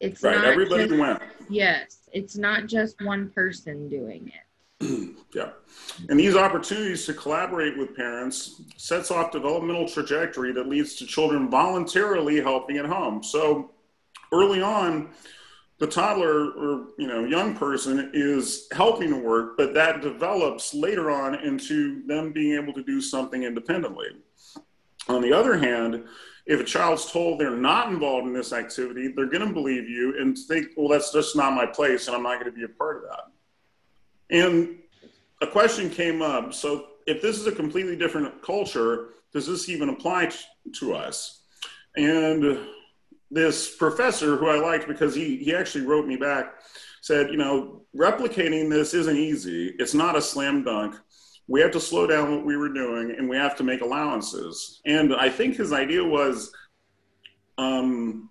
It's 0.00 0.22
Right. 0.22 0.36
not 0.36 0.44
Everybody 0.46 0.86
just, 0.88 0.98
went. 1.00 1.22
yes, 1.48 2.08
it's 2.12 2.36
not 2.36 2.66
just 2.66 3.00
one 3.02 3.30
person 3.30 3.88
doing 3.88 4.32
it. 4.80 5.16
Yeah. 5.32 5.50
And 6.08 6.18
these 6.18 6.34
opportunities 6.34 7.06
to 7.06 7.14
collaborate 7.14 7.78
with 7.78 7.94
parents 7.94 8.62
sets 8.76 9.12
off 9.12 9.30
developmental 9.30 9.86
trajectory 9.88 10.50
that 10.54 10.66
leads 10.68 10.96
to 10.96 11.06
children 11.06 11.48
voluntarily 11.48 12.40
helping 12.40 12.78
at 12.78 12.86
home. 12.86 13.22
So 13.22 13.70
early 14.32 14.60
on, 14.60 15.10
the 15.80 15.86
toddler 15.86 16.50
or 16.52 16.88
you 16.98 17.08
know 17.08 17.24
young 17.24 17.56
person 17.56 18.10
is 18.12 18.68
helping 18.70 19.08
to 19.08 19.16
work, 19.16 19.56
but 19.56 19.74
that 19.74 20.02
develops 20.02 20.74
later 20.74 21.10
on 21.10 21.34
into 21.34 22.06
them 22.06 22.32
being 22.32 22.62
able 22.62 22.74
to 22.74 22.82
do 22.82 23.00
something 23.00 23.42
independently. 23.42 24.08
On 25.08 25.22
the 25.22 25.32
other 25.32 25.56
hand, 25.56 26.04
if 26.46 26.60
a 26.60 26.64
child's 26.64 27.10
told 27.10 27.40
they're 27.40 27.50
not 27.50 27.90
involved 27.90 28.26
in 28.26 28.34
this 28.34 28.52
activity, 28.52 29.08
they're 29.08 29.26
going 29.26 29.46
to 29.46 29.52
believe 29.52 29.88
you 29.88 30.20
and 30.20 30.36
think, 30.36 30.68
well, 30.76 30.88
that's 30.88 31.12
just 31.12 31.34
not 31.34 31.54
my 31.54 31.64
place, 31.64 32.06
and 32.06 32.14
I'm 32.14 32.22
not 32.22 32.40
going 32.40 32.52
to 32.52 32.56
be 32.56 32.64
a 32.64 32.68
part 32.68 32.98
of 32.98 33.02
that. 33.04 33.24
And 34.30 34.78
a 35.40 35.46
question 35.46 35.88
came 35.88 36.20
up. 36.20 36.52
So, 36.52 36.88
if 37.06 37.22
this 37.22 37.38
is 37.38 37.46
a 37.46 37.52
completely 37.52 37.96
different 37.96 38.42
culture, 38.42 39.08
does 39.32 39.46
this 39.46 39.70
even 39.70 39.88
apply 39.88 40.30
to 40.74 40.94
us? 40.94 41.40
And 41.96 42.58
this 43.30 43.76
professor, 43.76 44.36
who 44.36 44.48
I 44.48 44.58
liked 44.58 44.88
because 44.88 45.14
he, 45.14 45.36
he 45.36 45.54
actually 45.54 45.86
wrote 45.86 46.06
me 46.06 46.16
back, 46.16 46.54
said, 47.00 47.30
you 47.30 47.36
know, 47.36 47.82
replicating 47.96 48.68
this 48.68 48.94
isn't 48.94 49.16
easy. 49.16 49.74
It's 49.78 49.94
not 49.94 50.16
a 50.16 50.22
slam 50.22 50.64
dunk. 50.64 50.96
We 51.46 51.60
have 51.60 51.72
to 51.72 51.80
slow 51.80 52.06
down 52.06 52.34
what 52.34 52.44
we 52.44 52.56
were 52.56 52.72
doing 52.72 53.14
and 53.16 53.28
we 53.28 53.36
have 53.36 53.56
to 53.56 53.64
make 53.64 53.80
allowances. 53.80 54.80
And 54.84 55.14
I 55.14 55.28
think 55.28 55.56
his 55.56 55.72
idea 55.72 56.04
was 56.04 56.52
um, 57.58 58.30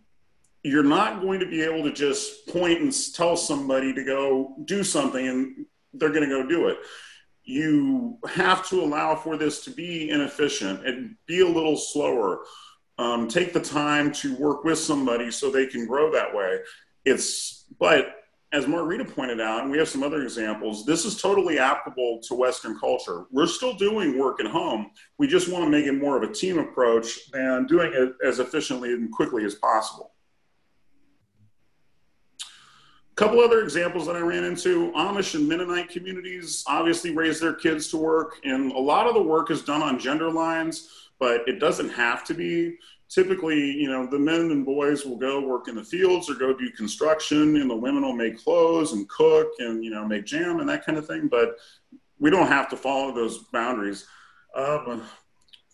you're 0.63 0.83
not 0.83 1.21
going 1.21 1.39
to 1.39 1.45
be 1.45 1.61
able 1.61 1.83
to 1.83 1.91
just 1.91 2.47
point 2.47 2.81
and 2.81 2.93
tell 3.13 3.37
somebody 3.37 3.93
to 3.93 4.03
go 4.03 4.55
do 4.65 4.83
something 4.83 5.27
and 5.27 5.65
they're 5.93 6.09
going 6.09 6.27
to 6.27 6.29
go 6.29 6.47
do 6.47 6.67
it. 6.67 6.77
You 7.43 8.17
have 8.27 8.67
to 8.69 8.81
allow 8.81 9.15
for 9.15 9.37
this 9.37 9.63
to 9.65 9.71
be 9.71 10.09
inefficient 10.09 10.85
and 10.85 11.15
be 11.25 11.41
a 11.41 11.47
little 11.47 11.77
slower. 11.77 12.41
Um, 12.99 13.29
take 13.29 13.53
the 13.53 13.61
time 13.61 14.11
to 14.15 14.35
work 14.35 14.65
with 14.65 14.77
somebody 14.77 15.31
so 15.31 15.49
they 15.49 15.65
can 15.65 15.87
grow 15.87 16.11
that 16.11 16.35
way. 16.35 16.59
It's, 17.05 17.65
but 17.79 18.15
as 18.51 18.67
Margarita 18.67 19.05
pointed 19.05 19.39
out, 19.39 19.61
and 19.61 19.71
we 19.71 19.77
have 19.77 19.87
some 19.87 20.03
other 20.03 20.21
examples, 20.21 20.85
this 20.85 21.05
is 21.05 21.21
totally 21.21 21.59
applicable 21.59 22.19
to 22.27 22.35
Western 22.35 22.77
culture. 22.77 23.25
We're 23.31 23.47
still 23.47 23.73
doing 23.73 24.19
work 24.19 24.41
at 24.41 24.47
home. 24.47 24.91
We 25.17 25.27
just 25.27 25.49
want 25.49 25.63
to 25.63 25.69
make 25.69 25.85
it 25.85 25.93
more 25.93 26.21
of 26.21 26.29
a 26.29 26.33
team 26.33 26.59
approach 26.59 27.17
and 27.33 27.69
doing 27.69 27.93
it 27.93 28.15
as 28.21 28.39
efficiently 28.39 28.91
and 28.91 29.09
quickly 29.09 29.45
as 29.45 29.55
possible 29.55 30.11
couple 33.19 33.41
other 33.41 33.61
examples 33.61 34.07
that 34.07 34.15
I 34.15 34.21
ran 34.21 34.45
into 34.45 34.93
Amish 34.93 35.35
and 35.35 35.45
Mennonite 35.45 35.89
communities 35.89 36.63
obviously 36.67 37.11
raise 37.11 37.37
their 37.37 37.53
kids 37.53 37.89
to 37.89 37.97
work, 37.97 38.39
and 38.45 38.71
a 38.71 38.79
lot 38.79 39.07
of 39.07 39.13
the 39.13 39.21
work 39.21 39.51
is 39.51 39.61
done 39.61 39.81
on 39.81 39.99
gender 39.99 40.31
lines, 40.31 40.87
but 41.19 41.45
it 41.45 41.59
doesn't 41.59 41.89
have 41.89 42.23
to 42.23 42.33
be. 42.33 42.77
Typically, 43.09 43.59
you 43.59 43.89
know, 43.89 44.05
the 44.05 44.17
men 44.17 44.51
and 44.51 44.65
boys 44.65 45.03
will 45.03 45.17
go 45.17 45.41
work 45.41 45.67
in 45.67 45.75
the 45.75 45.83
fields 45.83 46.29
or 46.29 46.35
go 46.35 46.53
do 46.53 46.71
construction, 46.71 47.57
and 47.57 47.69
the 47.69 47.75
women 47.75 48.03
will 48.03 48.15
make 48.15 48.41
clothes 48.41 48.93
and 48.93 49.09
cook 49.09 49.49
and, 49.59 49.83
you 49.83 49.91
know, 49.91 50.07
make 50.07 50.25
jam 50.25 50.61
and 50.61 50.69
that 50.69 50.85
kind 50.85 50.97
of 50.97 51.05
thing, 51.05 51.27
but 51.27 51.57
we 52.19 52.29
don't 52.29 52.47
have 52.47 52.69
to 52.69 52.77
follow 52.77 53.13
those 53.13 53.39
boundaries. 53.51 54.07
Um, 54.55 55.03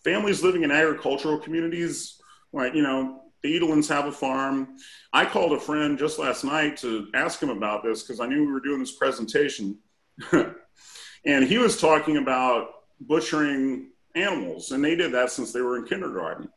families 0.04 0.42
living 0.42 0.64
in 0.64 0.72
agricultural 0.72 1.38
communities, 1.38 2.20
like, 2.54 2.74
you 2.74 2.82
know, 2.82 3.22
the 3.46 3.60
Edelins 3.60 3.88
have 3.90 4.08
a 4.08 4.12
farm. 4.12 4.76
I 5.14 5.26
called 5.26 5.54
a 5.54 5.60
friend 5.60 6.00
just 6.00 6.18
last 6.18 6.44
night 6.44 6.78
to 6.78 7.08
ask 7.14 7.42
him 7.42 7.52
about 7.52 7.84
this 7.84 8.02
because 8.02 8.20
I 8.20 8.26
knew 8.26 8.40
we 8.40 8.52
were 8.52 8.60
doing 8.60 8.80
this 8.80 8.96
presentation. 8.96 9.78
and 10.32 11.44
he 11.44 11.60
was 11.60 11.80
talking 11.80 12.18
about 12.18 12.70
butchering 13.00 13.92
animals, 14.16 14.72
and 14.72 14.84
they 14.84 14.96
did 14.96 15.12
that 15.12 15.30
since 15.30 15.52
they 15.52 15.62
were 15.62 15.78
in 15.78 15.86
kindergarten. 15.86 16.50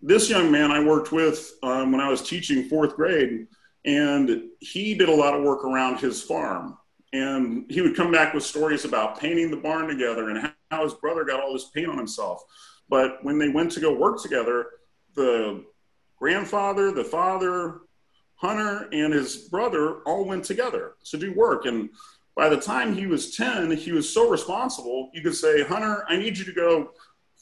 This 0.00 0.30
young 0.30 0.50
man 0.50 0.70
I 0.70 0.82
worked 0.82 1.12
with 1.12 1.52
um, 1.62 1.92
when 1.92 2.00
I 2.00 2.08
was 2.08 2.22
teaching 2.22 2.68
fourth 2.68 2.96
grade, 2.96 3.46
and 3.84 4.44
he 4.60 4.94
did 4.94 5.10
a 5.10 5.14
lot 5.14 5.34
of 5.34 5.42
work 5.42 5.64
around 5.64 6.00
his 6.00 6.22
farm. 6.22 6.78
And 7.12 7.70
he 7.70 7.82
would 7.82 7.94
come 7.94 8.10
back 8.10 8.32
with 8.32 8.42
stories 8.42 8.86
about 8.86 9.20
painting 9.20 9.50
the 9.50 9.58
barn 9.58 9.86
together 9.86 10.30
and 10.30 10.50
how 10.70 10.82
his 10.82 10.94
brother 10.94 11.24
got 11.24 11.40
all 11.40 11.52
this 11.52 11.68
paint 11.74 11.88
on 11.88 11.98
himself. 11.98 12.42
But 12.88 13.18
when 13.22 13.38
they 13.38 13.50
went 13.50 13.70
to 13.72 13.80
go 13.80 13.92
work 13.92 14.20
together, 14.20 14.66
the 15.14 15.64
grandfather, 16.24 16.90
the 16.90 17.04
father, 17.04 17.82
Hunter, 18.36 18.88
and 18.92 19.12
his 19.12 19.36
brother 19.36 19.96
all 20.06 20.24
went 20.24 20.42
together 20.42 20.94
to 21.04 21.18
do 21.18 21.34
work. 21.34 21.66
And 21.66 21.90
by 22.34 22.48
the 22.48 22.56
time 22.56 22.94
he 22.94 23.06
was 23.06 23.36
10, 23.36 23.72
he 23.72 23.92
was 23.92 24.08
so 24.08 24.30
responsible, 24.30 25.10
you 25.12 25.20
could 25.20 25.34
say, 25.34 25.62
Hunter, 25.62 26.02
I 26.08 26.16
need 26.16 26.38
you 26.38 26.46
to 26.46 26.52
go 26.54 26.92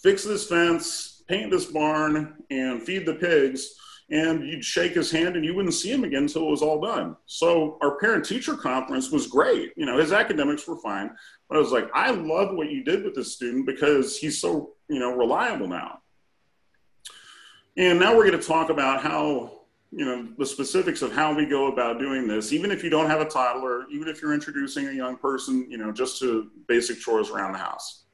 fix 0.03 0.25
this 0.25 0.49
fence, 0.49 1.23
paint 1.29 1.53
this 1.53 1.67
barn, 1.67 2.35
and 2.51 2.83
feed 2.83 3.07
the 3.07 3.15
pigs. 3.15 3.73
And 4.11 4.49
you'd 4.49 4.65
shake 4.65 4.95
his 4.95 5.13
hand 5.13 5.37
and 5.37 5.45
you 5.45 5.55
wouldn't 5.55 5.75
see 5.75 5.93
him 5.93 6.03
again 6.03 6.25
until 6.25 6.49
it 6.49 6.51
was 6.51 6.61
all 6.61 6.81
done. 6.81 7.15
So 7.27 7.79
our 7.83 7.99
parent 7.99 8.25
teacher 8.25 8.57
conference 8.57 9.13
was 9.13 9.29
great. 9.29 9.75
You 9.77 9.87
know, 9.87 9.97
his 9.97 10.13
academics 10.13 10.67
were 10.67 10.81
fine. 10.81 11.13
But 11.49 11.57
I 11.57 11.61
was 11.61 11.71
like, 11.71 11.89
I 11.95 12.11
love 12.11 12.57
what 12.57 12.73
you 12.73 12.83
did 12.83 13.05
with 13.05 13.15
this 13.15 13.33
student 13.33 13.65
because 13.65 14.19
he's 14.19 14.41
so, 14.41 14.73
you 14.89 14.99
know, 14.99 15.17
reliable 15.17 15.69
now. 15.69 16.02
And 17.77 17.99
now 17.99 18.15
we're 18.15 18.29
going 18.29 18.39
to 18.39 18.47
talk 18.47 18.69
about 18.69 19.03
how, 19.03 19.61
you 19.91 20.05
know, 20.05 20.29
the 20.39 20.45
specifics 20.45 21.01
of 21.03 21.13
how 21.13 21.35
we 21.35 21.47
go 21.47 21.73
about 21.73 21.99
doing 21.99 22.29
this. 22.29 22.53
Even 22.53 22.71
if 22.71 22.85
you 22.85 22.91
don't 22.91 23.09
have 23.09 23.21
a 23.21 23.29
toddler, 23.29 23.87
even 23.91 24.09
if 24.09 24.21
you're 24.21 24.35
introducing 24.35 24.89
a 24.89 24.93
young 24.93 25.17
person, 25.17 25.67
you 25.71 25.79
know, 25.79 25.91
just 25.91 26.19
to 26.21 26.51
basic 26.69 26.99
chores 26.99 27.31
around 27.31 27.53
the 27.53 27.59
house. 27.59 28.05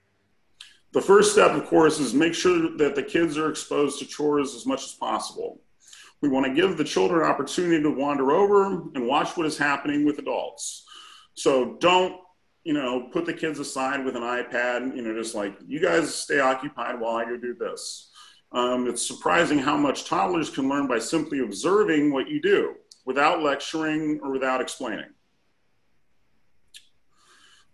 The 0.93 1.01
first 1.03 1.33
step, 1.33 1.51
of 1.53 1.67
course, 1.67 1.99
is 1.99 2.15
make 2.15 2.35
sure 2.35 2.77
that 2.79 2.95
the 2.95 3.03
kids 3.03 3.37
are 3.37 3.51
exposed 3.51 3.99
to 3.99 4.07
chores 4.07 4.55
as 4.55 4.65
much 4.65 4.85
as 4.85 4.93
possible. 4.95 5.61
We 6.21 6.29
want 6.29 6.47
to 6.47 6.55
give 6.55 6.77
the 6.77 6.85
children 6.85 7.23
opportunity 7.23 7.83
to 7.83 7.91
wander 7.91 8.33
over 8.33 8.67
and 8.95 9.07
watch 9.07 9.37
what 9.37 9.47
is 9.47 9.59
happening 9.59 10.05
with 10.07 10.19
adults. 10.19 10.85
So 11.35 11.77
don't, 11.81 12.21
you 12.65 12.73
know, 12.73 13.09
put 13.13 13.27
the 13.27 13.35
kids 13.35 13.59
aside 13.59 14.05
with 14.05 14.17
an 14.17 14.23
iPad, 14.23 14.97
you 14.97 15.03
know, 15.03 15.15
just 15.15 15.35
like, 15.35 15.57
you 15.67 15.81
guys 15.81 16.15
stay 16.15 16.41
occupied 16.41 16.99
while 16.99 17.17
I 17.17 17.25
go 17.25 17.37
do 17.37 17.55
this. 17.55 18.11
Um, 18.53 18.89
it's 18.89 19.07
surprising 19.07 19.59
how 19.59 19.77
much 19.77 20.07
toddlers 20.07 20.51
can 20.51 20.69
learn 20.69 20.87
by 20.87 20.99
simply 20.99 21.41
observing 21.41 22.13
what 22.13 22.29
you 22.29 22.41
do 22.41 22.75
without 23.05 23.43
lecturing 23.43 24.21
or 24.23 24.33
without 24.33 24.61
explaining. 24.61 25.11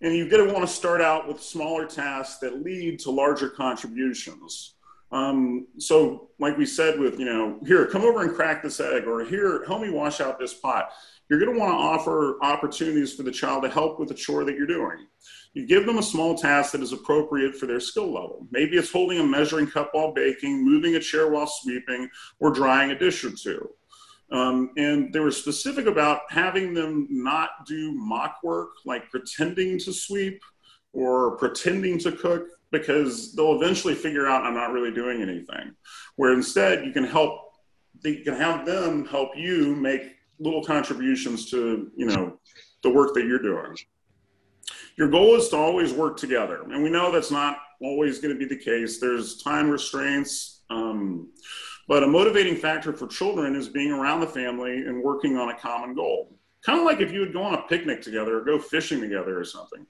And 0.01 0.15
you're 0.17 0.29
going 0.29 0.47
to 0.47 0.53
want 0.53 0.67
to 0.67 0.73
start 0.73 1.01
out 1.01 1.29
with 1.29 1.41
smaller 1.41 1.87
tasks 1.87 2.39
that 2.39 2.63
lead 2.63 2.99
to 3.01 3.11
larger 3.11 3.49
contributions. 3.49 4.75
Um, 5.13 5.69
so, 5.79 6.31
like 6.41 6.59
we 6.59 6.67
said, 6.67 6.99
with, 6.99 7.21
you 7.21 7.25
know, 7.25 7.61
here, 7.65 7.87
come 7.87 8.03
over 8.03 8.23
and 8.23 8.35
crack 8.35 8.63
this 8.63 8.81
egg, 8.81 9.07
or 9.07 9.25
here, 9.25 9.65
help 9.65 9.81
me 9.81 9.91
wash 9.91 10.21
out 10.21 10.41
this 10.41 10.55
pot. 10.55 10.91
You're 11.29 11.39
going 11.39 11.55
to 11.55 11.59
want 11.59 11.73
to 11.73 11.77
offer 11.77 12.37
opportunities 12.43 13.15
for 13.15 13.23
the 13.23 13.31
child 13.31 13.63
to 13.63 13.69
help 13.69 14.01
with 14.01 14.09
the 14.09 14.15
chore 14.15 14.45
that 14.45 14.57
you're 14.57 14.67
doing. 14.67 15.07
You 15.55 15.67
give 15.67 15.87
them 15.87 15.99
a 15.99 16.03
small 16.03 16.37
task 16.37 16.73
that 16.73 16.83
is 16.83 16.93
appropriate 16.93 17.55
for 17.57 17.67
their 17.67 17.81
skill 17.81 18.12
level. 18.12 18.47
Maybe 18.51 18.77
it's 18.77 18.90
holding 18.90 19.21
a 19.21 19.25
measuring 19.25 19.69
cup 19.69 19.90
while 19.93 20.12
baking, 20.12 20.64
moving 20.64 20.97
a 20.97 21.01
chair 21.01 21.31
while 21.31 21.47
sweeping, 21.47 22.11
or 22.40 22.51
drying 22.51 22.90
a 22.90 22.99
dish 22.99 23.25
or 23.25 23.31
two. 23.31 23.71
Um, 24.33 24.71
and 24.77 25.12
they 25.12 25.21
were 25.21 25.31
specific 25.31 25.87
about 25.87 26.23
having 26.29 26.75
them 26.75 27.07
not 27.09 27.51
do 27.67 27.93
mock 27.93 28.38
work, 28.43 28.71
like 28.85 29.09
pretending 29.11 29.79
to 29.81 29.93
sweep 29.93 30.43
or 30.93 31.37
pretending 31.37 31.99
to 32.01 32.12
cook, 32.12 32.49
because 32.73 33.35
they'll 33.35 33.55
eventually 33.55 33.95
figure 33.95 34.27
out 34.27 34.45
I'm 34.45 34.55
not 34.55 34.73
really 34.73 34.93
doing 34.93 35.23
anything. 35.23 35.75
Where 36.17 36.33
instead 36.33 36.85
you 36.85 36.93
can 36.93 37.05
help, 37.05 37.38
they 38.03 38.17
can 38.17 38.35
have 38.35 38.67
them 38.67 39.07
help 39.07 39.37
you 39.37 39.77
make 39.77 40.17
little 40.40 40.64
contributions 40.64 41.49
to, 41.51 41.93
you 41.97 42.07
know, 42.07 42.40
the 42.83 42.90
work 42.90 43.14
that 43.14 43.25
you're 43.25 43.38
doing. 43.38 43.77
Your 44.97 45.09
goal 45.09 45.35
is 45.37 45.49
to 45.49 45.57
always 45.57 45.93
work 45.93 46.17
together. 46.17 46.63
And 46.63 46.83
we 46.83 46.91
know 46.91 47.11
that's 47.11 47.31
not 47.31 47.59
always 47.81 48.21
going 48.21 48.33
to 48.33 48.39
be 48.39 48.47
the 48.47 48.63
case. 48.63 49.01
There's 49.01 49.43
time 49.43 49.69
restraints. 49.69 50.63
Um, 50.71 51.31
but 51.89 52.03
a 52.03 52.07
motivating 52.07 52.57
factor 52.57 52.93
for 52.93 53.07
children 53.07 53.55
is 53.55 53.69
being 53.69 53.93
around 53.93 54.21
the 54.21 54.27
family 54.27 54.79
and 54.79 55.03
working 55.03 55.37
on 55.37 55.51
a 55.51 55.59
common 55.59 55.95
goal. 55.95 56.39
Kind 56.65 56.79
of 56.79 56.87
like 56.87 57.01
if 57.01 57.13
you 57.13 57.21
would 57.21 57.33
go 57.35 57.43
on 57.43 57.55
a 57.55 57.63
picnic 57.63 58.01
together 58.01 58.39
or 58.39 58.45
go 58.45 58.59
fishing 58.59 59.01
together 59.01 59.39
or 59.39 59.45
something. 59.45 59.87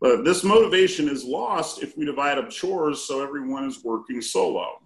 But 0.00 0.24
this 0.24 0.44
motivation 0.44 1.08
is 1.08 1.24
lost 1.24 1.82
if 1.82 1.96
we 1.96 2.04
divide 2.04 2.38
up 2.38 2.50
chores 2.50 3.02
so 3.02 3.22
everyone 3.22 3.64
is 3.64 3.84
working 3.84 4.22
solo. 4.22 4.80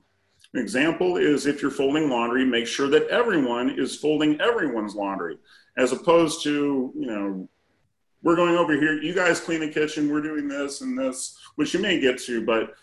An 0.55 0.61
example 0.61 1.17
is 1.17 1.47
if 1.47 1.63
you're 1.63 1.71
folding 1.71 2.11
laundry, 2.11 2.45
make 2.45 2.67
sure 2.67 2.89
that 2.89 3.07
everyone 3.09 3.71
is 3.79 3.97
folding 3.97 4.41
everyone's 4.41 4.97
laundry, 4.97 5.39
as 5.77 5.93
opposed 5.93 6.43
to, 6.43 6.93
you 6.97 7.07
know, 7.07 7.49
we're 8.23 8.37
going 8.37 8.57
over 8.57 8.75
here, 8.75 9.01
you 9.01 9.15
guys 9.15 9.41
clean 9.41 9.61
the 9.61 9.69
kitchen, 9.69 10.11
we're 10.11 10.21
doing 10.21 10.49
this 10.49 10.81
and 10.83 10.99
this, 10.99 11.39
which 11.57 11.73
you 11.75 11.81
may 11.81 11.99
get 11.99 12.19
to, 12.23 12.45
but 12.45 12.75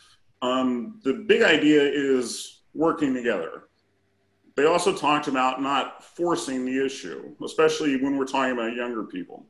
um, 0.41 0.99
the 1.03 1.13
big 1.13 1.41
idea 1.41 1.81
is 1.81 2.61
working 2.73 3.13
together. 3.13 3.63
They 4.55 4.65
also 4.65 4.95
talked 4.95 5.27
about 5.27 5.61
not 5.61 6.03
forcing 6.03 6.65
the 6.65 6.83
issue, 6.83 7.35
especially 7.43 8.01
when 8.01 8.17
we're 8.17 8.25
talking 8.25 8.53
about 8.53 8.75
younger 8.75 9.03
people. 9.03 9.45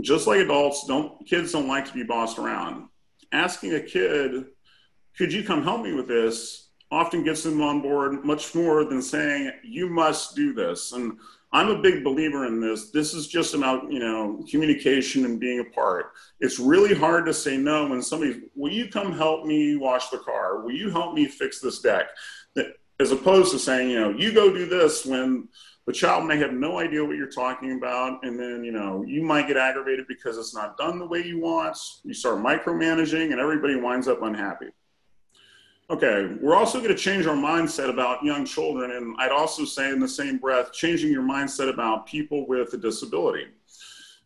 Just 0.00 0.26
like 0.26 0.40
adults, 0.40 0.86
don't 0.86 1.26
kids 1.26 1.52
don't 1.52 1.68
like 1.68 1.86
to 1.86 1.92
be 1.92 2.04
bossed 2.04 2.38
around. 2.38 2.88
Asking 3.32 3.74
a 3.74 3.80
kid, 3.80 4.46
"Could 5.16 5.32
you 5.32 5.42
come 5.42 5.62
help 5.62 5.82
me 5.82 5.92
with 5.92 6.08
this?" 6.08 6.68
often 6.90 7.22
gets 7.22 7.42
them 7.42 7.60
on 7.60 7.82
board 7.82 8.24
much 8.24 8.54
more 8.54 8.84
than 8.84 9.02
saying, 9.02 9.52
"You 9.62 9.88
must 9.88 10.36
do 10.36 10.54
this." 10.54 10.92
And 10.92 11.18
I'm 11.52 11.68
a 11.68 11.82
big 11.82 12.04
believer 12.04 12.46
in 12.46 12.60
this. 12.60 12.90
This 12.90 13.12
is 13.12 13.26
just 13.26 13.54
about, 13.54 13.90
you 13.90 13.98
know, 13.98 14.44
communication 14.48 15.24
and 15.24 15.40
being 15.40 15.60
a 15.60 15.64
part. 15.64 16.12
It's 16.38 16.60
really 16.60 16.94
hard 16.94 17.26
to 17.26 17.34
say 17.34 17.56
no 17.56 17.88
when 17.88 18.02
somebody, 18.02 18.42
will 18.54 18.72
you 18.72 18.88
come 18.88 19.12
help 19.12 19.44
me 19.44 19.76
wash 19.76 20.10
the 20.10 20.18
car? 20.18 20.60
Will 20.60 20.72
you 20.72 20.90
help 20.90 21.14
me 21.14 21.26
fix 21.26 21.60
this 21.60 21.80
deck? 21.80 22.06
As 23.00 23.10
opposed 23.10 23.50
to 23.52 23.58
saying, 23.58 23.90
you 23.90 23.98
know, 23.98 24.10
you 24.10 24.32
go 24.32 24.52
do 24.52 24.66
this 24.66 25.04
when 25.04 25.48
the 25.86 25.92
child 25.92 26.26
may 26.26 26.36
have 26.36 26.52
no 26.52 26.78
idea 26.78 27.04
what 27.04 27.16
you're 27.16 27.26
talking 27.26 27.72
about. 27.78 28.22
And 28.22 28.38
then, 28.38 28.62
you 28.62 28.70
know, 28.70 29.02
you 29.04 29.22
might 29.22 29.48
get 29.48 29.56
aggravated 29.56 30.06
because 30.06 30.38
it's 30.38 30.54
not 30.54 30.76
done 30.76 30.98
the 30.98 31.06
way 31.06 31.24
you 31.24 31.40
want. 31.40 31.76
You 32.04 32.14
start 32.14 32.38
micromanaging 32.38 33.32
and 33.32 33.40
everybody 33.40 33.74
winds 33.74 34.06
up 34.06 34.22
unhappy. 34.22 34.68
Okay, 35.90 36.36
we're 36.40 36.54
also 36.54 36.78
going 36.78 36.94
to 36.94 36.96
change 36.96 37.26
our 37.26 37.34
mindset 37.34 37.90
about 37.90 38.22
young 38.22 38.44
children. 38.44 38.92
And 38.92 39.16
I'd 39.18 39.32
also 39.32 39.64
say, 39.64 39.90
in 39.90 39.98
the 39.98 40.06
same 40.06 40.38
breath, 40.38 40.72
changing 40.72 41.10
your 41.10 41.24
mindset 41.24 41.68
about 41.68 42.06
people 42.06 42.46
with 42.46 42.72
a 42.74 42.76
disability. 42.76 43.48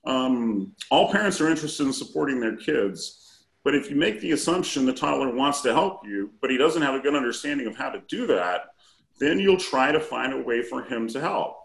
Um, 0.04 0.74
all 0.90 1.10
parents 1.10 1.40
are 1.40 1.48
interested 1.48 1.86
in 1.86 1.92
supporting 1.94 2.38
their 2.38 2.54
kids. 2.54 3.46
But 3.64 3.74
if 3.74 3.88
you 3.88 3.96
make 3.96 4.20
the 4.20 4.32
assumption 4.32 4.84
the 4.84 4.92
toddler 4.92 5.34
wants 5.34 5.62
to 5.62 5.72
help 5.72 6.06
you, 6.06 6.32
but 6.42 6.50
he 6.50 6.58
doesn't 6.58 6.82
have 6.82 6.96
a 6.96 7.00
good 7.00 7.14
understanding 7.14 7.66
of 7.66 7.74
how 7.74 7.88
to 7.88 8.02
do 8.08 8.26
that, 8.26 8.74
then 9.18 9.38
you'll 9.38 9.56
try 9.56 9.90
to 9.90 10.00
find 10.00 10.34
a 10.34 10.42
way 10.42 10.60
for 10.60 10.82
him 10.82 11.08
to 11.08 11.20
help. 11.20 11.56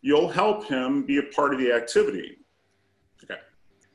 You'll 0.00 0.28
help 0.28 0.66
him 0.66 1.04
be 1.04 1.18
a 1.18 1.24
part 1.24 1.54
of 1.54 1.58
the 1.58 1.72
activity. 1.72 2.38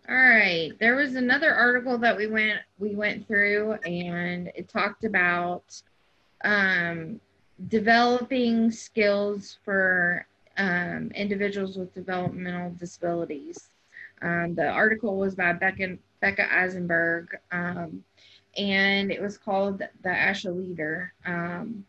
All 0.07 0.15
right. 0.15 0.71
There 0.79 0.95
was 0.95 1.15
another 1.15 1.51
article 1.53 1.97
that 1.97 2.15
we 2.15 2.27
went 2.27 2.59
we 2.77 2.95
went 2.95 3.27
through 3.27 3.73
and 3.85 4.51
it 4.53 4.69
talked 4.69 5.03
about 5.03 5.81
um, 6.43 7.19
developing 7.69 8.69
skills 8.69 9.57
for 9.65 10.27
um, 10.57 11.11
individuals 11.15 11.75
with 11.77 11.93
developmental 11.95 12.71
disabilities. 12.71 13.69
Um, 14.21 14.53
the 14.53 14.67
article 14.67 15.17
was 15.17 15.33
by 15.33 15.53
Becca, 15.53 15.97
Becca 16.21 16.53
Eisenberg, 16.53 17.37
um, 17.51 18.03
and 18.57 19.11
it 19.11 19.21
was 19.21 19.37
called 19.37 19.79
"The 19.79 20.09
ASHA 20.09 20.55
Leader." 20.55 21.13
Um, 21.25 21.83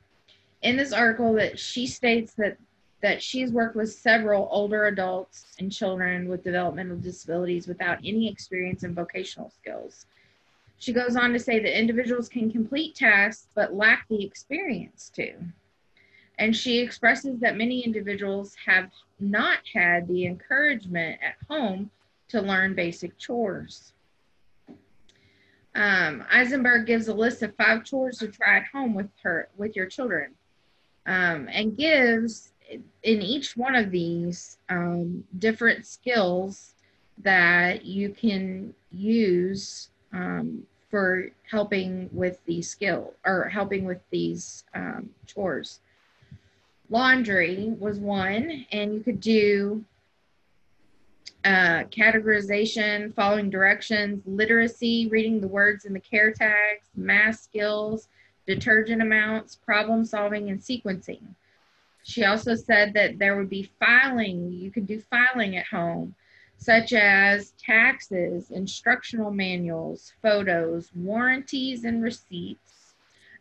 in 0.63 0.77
this 0.77 0.93
article, 0.93 1.35
that 1.35 1.59
she 1.59 1.87
states 1.87 2.33
that 2.35 2.57
that 3.07 3.23
she's 3.23 3.53
worked 3.53 3.77
with 3.77 3.93
several 3.93 4.49
older 4.51 4.87
adults 4.87 5.55
and 5.61 5.71
children 5.71 6.29
with 6.29 6.43
developmental 6.43 6.97
disabilities 6.97 7.69
without 7.69 7.99
any 8.05 8.29
experience 8.29 8.83
in 8.83 8.93
vocational 8.93 9.49
skills. 9.49 10.07
She 10.79 10.93
goes 10.93 11.15
on 11.15 11.33
to 11.33 11.39
say 11.39 11.61
that 11.61 11.79
individuals 11.79 12.29
can 12.29 12.51
complete 12.51 12.97
tasks 12.97 13.47
but 13.55 13.75
lack 13.75 14.09
the 14.09 14.25
experience 14.25 15.09
to. 15.15 15.35
And 16.41 16.55
she 16.57 16.81
expresses 16.81 17.39
that 17.39 17.57
many 17.57 17.83
individuals 17.83 18.57
have 18.67 18.91
not 19.21 19.59
had 19.73 20.09
the 20.09 20.27
encouragement 20.27 21.21
at 21.23 21.37
home 21.49 21.93
to 22.31 22.43
learn 22.43 22.75
basic 22.75 23.17
chores. 23.19 23.93
Um, 25.77 26.25
Eisenberg 26.29 26.89
gives 26.89 27.07
a 27.07 27.15
list 27.15 27.41
of 27.45 27.55
five 27.55 27.85
chores 27.85 28.19
to 28.19 28.27
try 28.27 28.57
at 28.57 28.67
home 28.67 28.95
with 28.95 29.11
her 29.23 29.49
with 29.57 29.77
your 29.77 29.87
children, 29.87 30.33
um, 31.07 31.49
and 31.53 31.77
gives 31.77 32.53
in 32.71 33.23
each 33.23 33.57
one 33.57 33.75
of 33.75 33.91
these 33.91 34.59
um, 34.69 35.25
different 35.39 35.87
skills 35.87 36.75
that 37.19 37.85
you 37.85 38.11
can 38.11 38.75
use 38.91 39.89
um, 40.13 40.67
for 40.91 41.29
helping 41.51 42.09
with 42.13 42.45
these 42.47 42.69
skill 42.69 43.15
or 43.25 43.45
helping 43.49 43.85
with 43.85 44.01
these 44.11 44.65
um, 44.75 45.11
chores. 45.27 45.81
Laundry 46.89 47.75
was 47.79 47.99
one, 47.99 48.67
and 48.71 48.95
you 48.95 49.01
could 49.01 49.21
do 49.21 49.85
uh, 51.45 51.85
categorization, 51.85 53.15
following 53.15 53.51
directions, 53.51 54.23
literacy, 54.27 55.09
reading 55.09 55.41
the 55.41 55.49
words 55.49 55.85
in 55.85 55.93
the 55.93 56.01
care 56.01 56.33
tags, 56.33 56.89
math 56.97 57.41
skills, 57.41 58.09
detergent 58.47 59.03
amounts, 59.03 59.57
problem 59.57 60.05
solving, 60.05 60.51
and 60.51 60.61
sequencing. 60.61 61.23
She 62.07 62.25
also 62.25 62.55
said 62.55 62.95
that 62.95 63.19
there 63.19 63.37
would 63.37 63.51
be 63.51 63.69
filing, 63.81 64.53
you 64.53 64.71
could 64.71 64.87
do 64.87 65.01
filing 65.01 65.57
at 65.57 65.67
home, 65.67 66.15
such 66.57 66.93
as 66.93 67.51
taxes, 67.59 68.53
instructional 68.53 69.33
manuals, 69.33 70.13
photos, 70.23 70.93
warranties, 70.95 71.85
and 71.85 72.05
receipts, 72.05 72.95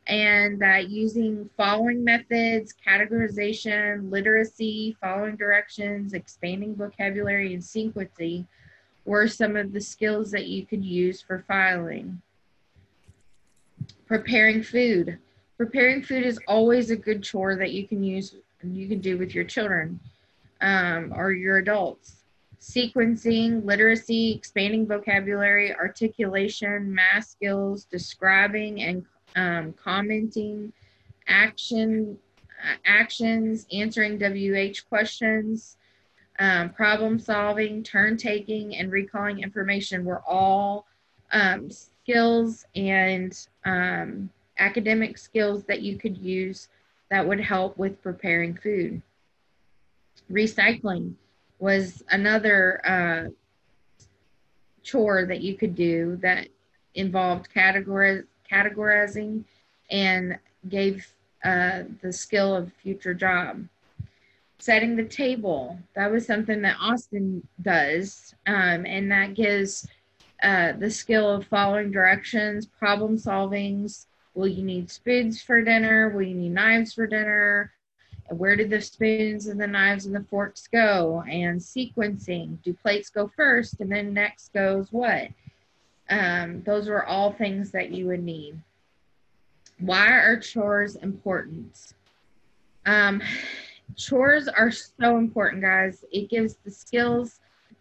and 0.07 0.59
that 0.59 0.89
using 0.89 1.47
following 1.55 2.03
methods, 2.03 2.73
categorization, 2.73 4.09
literacy, 4.09 4.97
following 4.99 5.35
directions, 5.35 6.13
expanding 6.13 6.75
vocabulary, 6.75 7.53
and 7.53 7.61
sequencing 7.61 8.47
were 9.05 9.27
some 9.27 9.55
of 9.55 9.73
the 9.73 9.79
skills 9.79 10.31
that 10.31 10.47
you 10.47 10.65
could 10.65 10.83
use 10.83 11.21
for 11.21 11.45
filing. 11.47 12.19
Preparing 14.07 14.63
food. 14.63 15.19
Preparing 15.55 16.01
food 16.01 16.25
is 16.25 16.39
always 16.47 16.89
a 16.89 16.95
good 16.95 17.21
chore 17.21 17.55
that 17.57 17.71
you 17.71 17.87
can 17.87 18.03
use 18.03 18.35
you 18.63 18.87
can 18.87 18.99
do 18.99 19.17
with 19.17 19.35
your 19.35 19.43
children 19.43 19.99
um, 20.61 21.13
or 21.15 21.31
your 21.31 21.57
adults. 21.57 22.23
Sequencing, 22.59 23.63
literacy, 23.63 24.33
expanding 24.33 24.87
vocabulary, 24.87 25.75
articulation, 25.75 26.93
math 26.93 27.25
skills, 27.25 27.85
describing 27.85 28.81
and 28.81 29.05
um, 29.35 29.73
commenting, 29.73 30.73
action, 31.27 32.17
uh, 32.63 32.75
actions, 32.85 33.67
answering 33.71 34.17
WH 34.17 34.87
questions, 34.89 35.77
um, 36.39 36.69
problem 36.71 37.19
solving, 37.19 37.83
turn 37.83 38.17
taking, 38.17 38.75
and 38.75 38.91
recalling 38.91 39.41
information 39.41 40.03
were 40.03 40.23
all 40.27 40.87
um, 41.31 41.69
skills 41.69 42.65
and 42.75 43.47
um, 43.65 44.29
academic 44.57 45.17
skills 45.17 45.63
that 45.65 45.81
you 45.81 45.97
could 45.97 46.17
use 46.17 46.69
that 47.09 47.27
would 47.27 47.39
help 47.39 47.77
with 47.77 48.01
preparing 48.01 48.55
food. 48.55 49.01
Recycling 50.31 51.13
was 51.59 52.03
another 52.09 52.81
uh, 52.85 53.29
chore 54.83 55.25
that 55.25 55.41
you 55.41 55.55
could 55.55 55.75
do 55.75 56.17
that 56.21 56.47
involved 56.93 57.49
categoriz- 57.53 58.25
categorizing 58.51 59.43
and 59.91 60.37
gave 60.69 61.07
uh, 61.43 61.83
the 62.01 62.11
skill 62.11 62.55
of 62.55 62.71
future 62.73 63.13
job. 63.13 63.67
Setting 64.57 64.95
the 64.95 65.03
table, 65.03 65.77
that 65.95 66.11
was 66.11 66.25
something 66.25 66.61
that 66.61 66.77
Austin 66.79 67.45
does, 67.61 68.33
um, 68.47 68.85
and 68.85 69.11
that 69.11 69.33
gives 69.35 69.87
uh, 70.41 70.71
the 70.73 70.89
skill 70.89 71.29
of 71.29 71.45
following 71.45 71.91
directions, 71.91 72.65
problem 72.65 73.17
solvings, 73.17 74.05
Will 74.35 74.47
you 74.47 74.63
need 74.63 74.91
spoons 74.91 75.41
for 75.41 75.61
dinner? 75.61 76.09
Will 76.09 76.23
you 76.23 76.35
need 76.35 76.51
knives 76.51 76.93
for 76.93 77.07
dinner? 77.07 77.71
where 78.29 78.55
do 78.55 78.67
the 78.67 78.81
spoons 78.81 79.47
and 79.47 79.61
the 79.61 79.67
knives 79.67 80.07
and 80.07 80.15
the 80.15 80.23
forks 80.23 80.67
go? 80.67 81.23
And 81.29 81.59
sequencing. 81.59 82.61
Do 82.63 82.73
plates 82.73 83.09
go 83.09 83.31
first 83.35 83.79
and 83.79 83.91
then 83.91 84.13
next 84.13 84.51
goes 84.51 84.91
what? 84.91 85.27
Um, 86.09 86.63
those 86.63 86.87
are 86.89 87.03
all 87.03 87.31
things 87.31 87.71
that 87.71 87.91
you 87.91 88.07
would 88.07 88.23
need. 88.23 88.59
Why 89.79 90.07
are 90.07 90.39
chores 90.39 90.95
important? 90.95 91.93
Um, 92.85 93.21
chores 93.95 94.47
are 94.47 94.71
so 94.71 95.17
important 95.17 95.61
guys. 95.61 96.03
It 96.11 96.29
gives 96.29 96.55
the 96.55 96.71
skills 96.71 97.39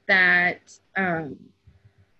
that 0.09 0.79
um, 0.97 1.37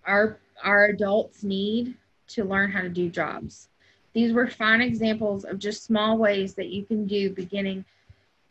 our 0.05 0.39
our 0.63 0.85
adults 0.85 1.43
need 1.43 1.95
to 2.27 2.43
learn 2.43 2.71
how 2.71 2.81
to 2.81 2.89
do 2.89 3.09
jobs 3.09 3.69
these 4.15 4.33
were 4.33 4.47
fine 4.47 4.81
examples 4.81 5.43
of 5.43 5.59
just 5.59 5.83
small 5.83 6.17
ways 6.17 6.55
that 6.55 6.69
you 6.69 6.83
can 6.85 7.05
do 7.05 7.29
beginning 7.29 7.85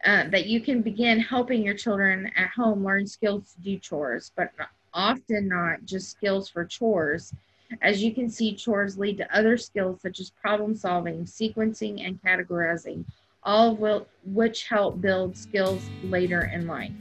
uh, 0.04 0.28
that 0.28 0.46
you 0.46 0.60
can 0.60 0.82
begin 0.82 1.18
helping 1.18 1.62
your 1.62 1.74
children 1.74 2.30
at 2.36 2.50
home 2.50 2.84
learn 2.84 3.06
skills 3.06 3.54
to 3.54 3.60
do 3.62 3.78
chores, 3.78 4.32
but 4.36 4.52
often 4.92 5.48
not 5.48 5.82
just 5.86 6.10
skills 6.10 6.46
for 6.46 6.66
chores. 6.66 7.32
As 7.80 8.02
you 8.02 8.12
can 8.12 8.28
see, 8.28 8.54
chores 8.54 8.98
lead 8.98 9.16
to 9.16 9.36
other 9.36 9.56
skills 9.56 10.02
such 10.02 10.20
as 10.20 10.28
problem 10.28 10.76
solving, 10.76 11.24
sequencing, 11.24 12.06
and 12.06 12.22
categorizing, 12.22 13.06
all 13.42 13.82
of 13.82 14.06
which 14.26 14.68
help 14.68 15.00
build 15.00 15.38
skills 15.38 15.82
later 16.02 16.50
in 16.52 16.66
life. 16.66 16.92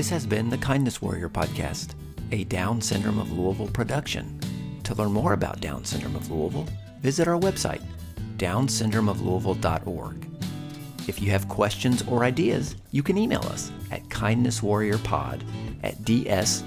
This 0.00 0.08
has 0.08 0.24
been 0.24 0.48
the 0.48 0.56
Kindness 0.56 1.02
Warrior 1.02 1.28
Podcast 1.28 1.90
a 2.32 2.44
Down 2.44 2.80
Syndrome 2.80 3.18
of 3.18 3.32
Louisville 3.32 3.68
production. 3.68 4.40
To 4.84 4.94
learn 4.94 5.12
more 5.12 5.34
about 5.34 5.60
Down 5.60 5.84
Syndrome 5.84 6.16
of 6.16 6.30
Louisville, 6.30 6.66
visit 7.02 7.28
our 7.28 7.38
website, 7.38 7.82
downsyndromeoflouisville.org. 8.38 10.26
If 11.06 11.20
you 11.20 11.30
have 11.32 11.48
questions 11.48 12.02
or 12.08 12.24
ideas, 12.24 12.76
you 12.92 13.02
can 13.02 13.18
email 13.18 13.42
us 13.42 13.70
at 13.90 14.02
kindnesswarriorpod 14.04 15.42
at 15.82 15.98
dsoflou.org. 15.98 16.64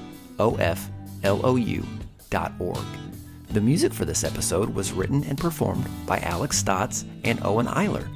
The 3.49 3.61
music 3.61 3.93
for 3.93 4.05
this 4.05 4.23
episode 4.23 4.69
was 4.69 4.91
written 4.91 5.23
and 5.23 5.39
performed 5.39 5.88
by 6.05 6.19
Alex 6.19 6.59
Stotts 6.59 7.05
and 7.23 7.43
Owen 7.43 7.65
Eiler. 7.65 8.07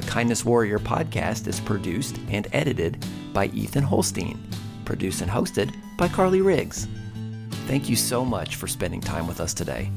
The 0.00 0.06
Kindness 0.06 0.46
Warrior 0.46 0.78
podcast 0.78 1.46
is 1.46 1.60
produced 1.60 2.18
and 2.30 2.48
edited 2.54 3.04
by 3.34 3.48
Ethan 3.48 3.84
Holstein, 3.84 4.42
produced 4.86 5.20
and 5.20 5.30
hosted 5.30 5.74
by 5.98 6.08
Carly 6.08 6.40
Riggs. 6.40 6.88
Thank 7.66 7.90
you 7.90 7.96
so 7.96 8.24
much 8.24 8.56
for 8.56 8.66
spending 8.66 9.02
time 9.02 9.26
with 9.26 9.42
us 9.42 9.52
today. 9.52 9.90